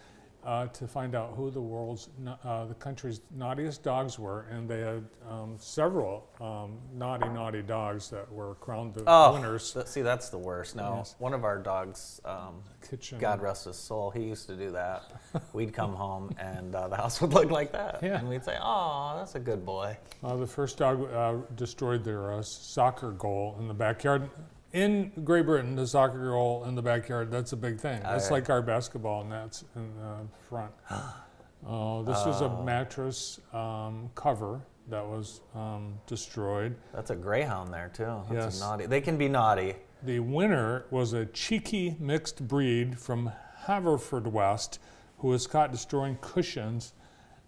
[0.46, 2.10] uh, to find out who the world's,
[2.43, 8.10] uh, the country's naughtiest dogs were, and they had um, several um, naughty, naughty dogs
[8.12, 9.74] that were crowned the Oh, winners.
[9.74, 10.76] th- see, that's the worst.
[10.76, 11.16] No, Yes.
[11.18, 13.18] one of our dogs, um, Kitchen.
[13.18, 15.12] God rest his soul, he used to do that.
[15.54, 18.00] We'd come home and uh, the house would look like that.
[18.04, 18.20] Yeah.
[18.20, 19.98] And we'd say, oh, that's a good boy.
[20.24, 24.30] Uh, the first dog uh, destroyed their uh, soccer goal in the backyard.
[24.76, 28.01] In Great Britain, the soccer goal in the backyard, that's a big thing.
[28.03, 28.34] That's Oh, yeah.
[28.34, 30.73] like our basketball nets in the front.
[30.89, 34.59] Uh, this is a mattress um, cover
[34.89, 36.76] that was um, destroyed.
[36.93, 38.21] That's a greyhound there, too.
[38.30, 38.57] That's Yes.
[38.61, 38.86] a naughty.
[38.88, 39.76] They can be naughty.
[40.03, 43.32] The winner was a cheeky mixed breed from
[43.67, 44.80] Haverfordwest
[45.19, 46.91] who was caught destroying cushions.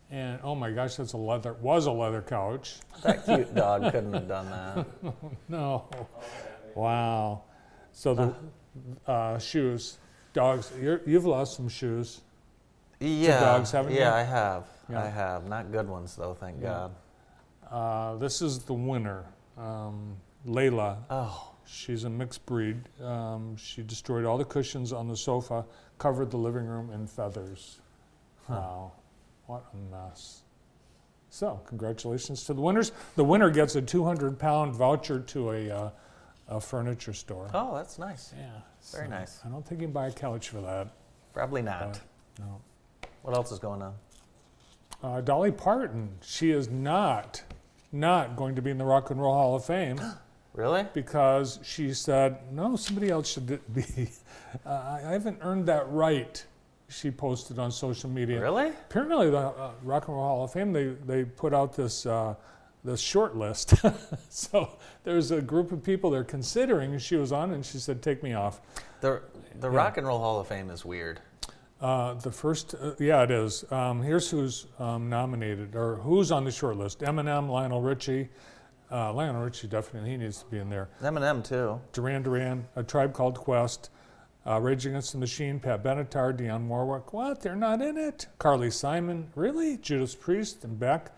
[0.10, 2.76] And oh my gosh, that's a leather, was a leather couch.
[3.04, 4.88] That cute dog couldn't have done that.
[5.50, 5.90] No.
[6.78, 7.44] Wow.
[7.92, 8.36] So the
[9.12, 9.98] uh, shoes,
[10.34, 10.72] dogs.
[10.80, 12.22] You're, you've lost some shoes.
[13.00, 13.40] Yeah.
[13.40, 14.16] dogs, haven't yeah, you?
[14.16, 14.68] I have.
[14.90, 15.04] Yeah.
[15.04, 15.48] I have.
[15.48, 16.90] Not good ones, though, thank Yeah.
[16.90, 16.96] God.
[17.72, 19.26] Uh, this is the winner,
[19.58, 20.16] um,
[20.48, 20.98] Layla.
[21.10, 22.78] Oh, She's a mixed breed.
[23.04, 25.66] Um, she destroyed all the cushions on the sofa,
[25.98, 27.80] covered the living room in feathers.
[28.48, 28.94] Wow,
[29.48, 30.44] what a mess.
[31.30, 32.94] So, congratulations to the winners.
[33.18, 35.90] The winner gets a 200 pound voucher to a, uh,
[36.50, 37.50] a furniture store.
[37.54, 38.34] oh, that's nice.
[38.38, 38.46] Yeah.
[38.92, 39.40] Very so nice.
[39.46, 40.88] I don't think you can buy a couch for that.
[41.34, 41.94] Probably not.
[41.94, 42.62] but no.
[43.22, 43.94] What else is going on?
[45.04, 47.44] Uh, Dolly Parton, she is not,
[47.92, 50.00] not going to be in the Rock and Roll Hall of Fame
[50.54, 50.88] Really?
[50.94, 54.10] because she said, no, somebody else should be.
[54.66, 56.44] Uh, I I haven't earned that right,
[56.88, 58.40] she posted on social media.
[58.42, 58.70] Really?
[58.70, 62.34] Apparently, the uh, Rock and Roll Hall of Fame, they, they put out this, uh,
[62.88, 63.76] this short list.
[64.30, 64.70] so
[65.04, 68.24] there's a group of people they're considering, and she was on, and she said, take
[68.24, 68.62] me off.
[69.02, 69.22] The
[69.60, 69.78] the Yeah.
[69.78, 71.20] Rock and Roll Hall of Fame is weird.
[71.80, 73.64] Uh, the first, uh, yeah, it is.
[73.72, 78.30] Um, here's who's um, nominated, or who's on the short list: Eminem, Lionel Richie.
[78.90, 80.90] Uh, Lionel Richie definitely he needs to be in there.
[81.04, 81.80] Eminem too.
[81.92, 83.90] Duran Duran, A Tribe Called Quest,
[84.48, 87.12] uh, Rage Against the Machine, Pat Benatar, Dionne Warwick.
[87.14, 87.42] What?
[87.42, 88.28] They're not in it.
[88.40, 89.78] Carly Simon, really?
[89.78, 91.12] Judas Priest and Beck.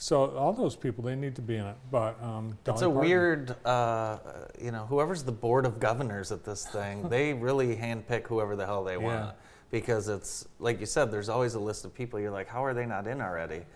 [0.00, 1.76] So all those people, they need to be in it.
[1.90, 4.18] But um, It's a Parton- weird, uh,
[4.60, 8.64] you know, whoever's the board of governors at this thing, they really handpick whoever the
[8.64, 8.98] hell they Yeah.
[9.24, 9.36] want.
[9.70, 12.18] Because it's, like you said, there's always a list of people.
[12.18, 13.66] You're like, how are they not in already?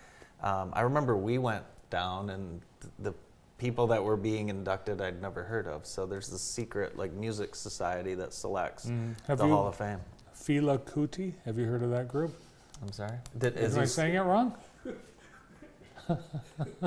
[0.43, 3.13] Um, I remember we went down and th- the
[3.59, 5.85] people that were being inducted I'd never heard of.
[5.87, 9.15] So there's this secret, like, music society that selects Mm.
[9.27, 10.01] The you- Hall of Fame.
[10.35, 11.35] Fela Kuti.
[11.45, 12.35] Have you heard of that group?
[12.81, 13.19] I'm sorry?
[13.39, 14.55] Did, is Am I saying it wrong?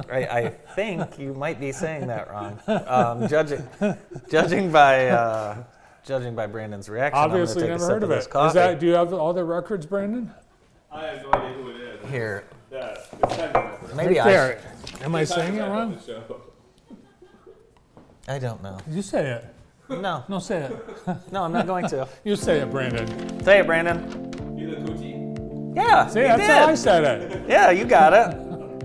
[0.10, 2.60] I, I think you might be saying that wrong.
[2.68, 3.68] Um, judging,
[4.30, 5.64] judging by uh,
[6.04, 8.30] judging by Brandon's reaction, Obviously, I'm gonna never take a heard sip of it.
[8.30, 8.48] coffee.
[8.48, 8.80] Is that?
[8.80, 10.32] Do you have all the records, Brandon?
[10.92, 12.10] I have no idea who it is.
[12.10, 12.90] Here, Yeah,
[13.24, 14.30] it's kind maybe Right I.
[14.32, 14.62] there.
[15.02, 15.98] Am I saying it wrong?
[18.28, 18.78] I don't know.
[18.90, 19.46] You say it.
[19.90, 20.76] No, No, say it.
[21.32, 22.08] no, I'm not going to.
[22.24, 23.44] You say it, Brandon.
[23.44, 24.00] Say it, Brandon.
[24.58, 25.76] Fela Kuti?
[25.76, 26.50] Yeah, See, that's did.
[26.50, 27.50] how I said it.
[27.50, 28.36] Yeah, you got it.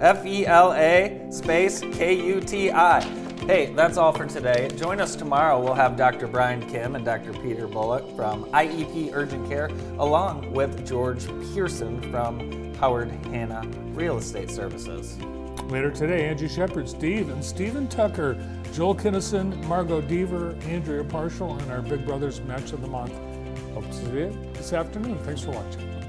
[0.01, 3.01] F E L A space K U T I.
[3.46, 4.68] Hey, that's all for today.
[4.76, 5.61] Join us tomorrow.
[5.61, 6.26] We'll have Dr.
[6.26, 7.32] Brian Kim and Dr.
[7.34, 14.51] Peter Bullock from IEP Urgent Care, along with George Pearson from Howard Hanna Real Estate
[14.51, 15.18] Services.
[15.64, 18.36] Later today, Angie Shepard, Steve, and Stephen Tucker,
[18.72, 23.12] Joel Kinnison, Margot Deaver, Andrea Partial, and our Big Brothers Match of the Month.
[23.74, 25.18] Hope to see you this afternoon.
[25.24, 25.99] Thanks for watching.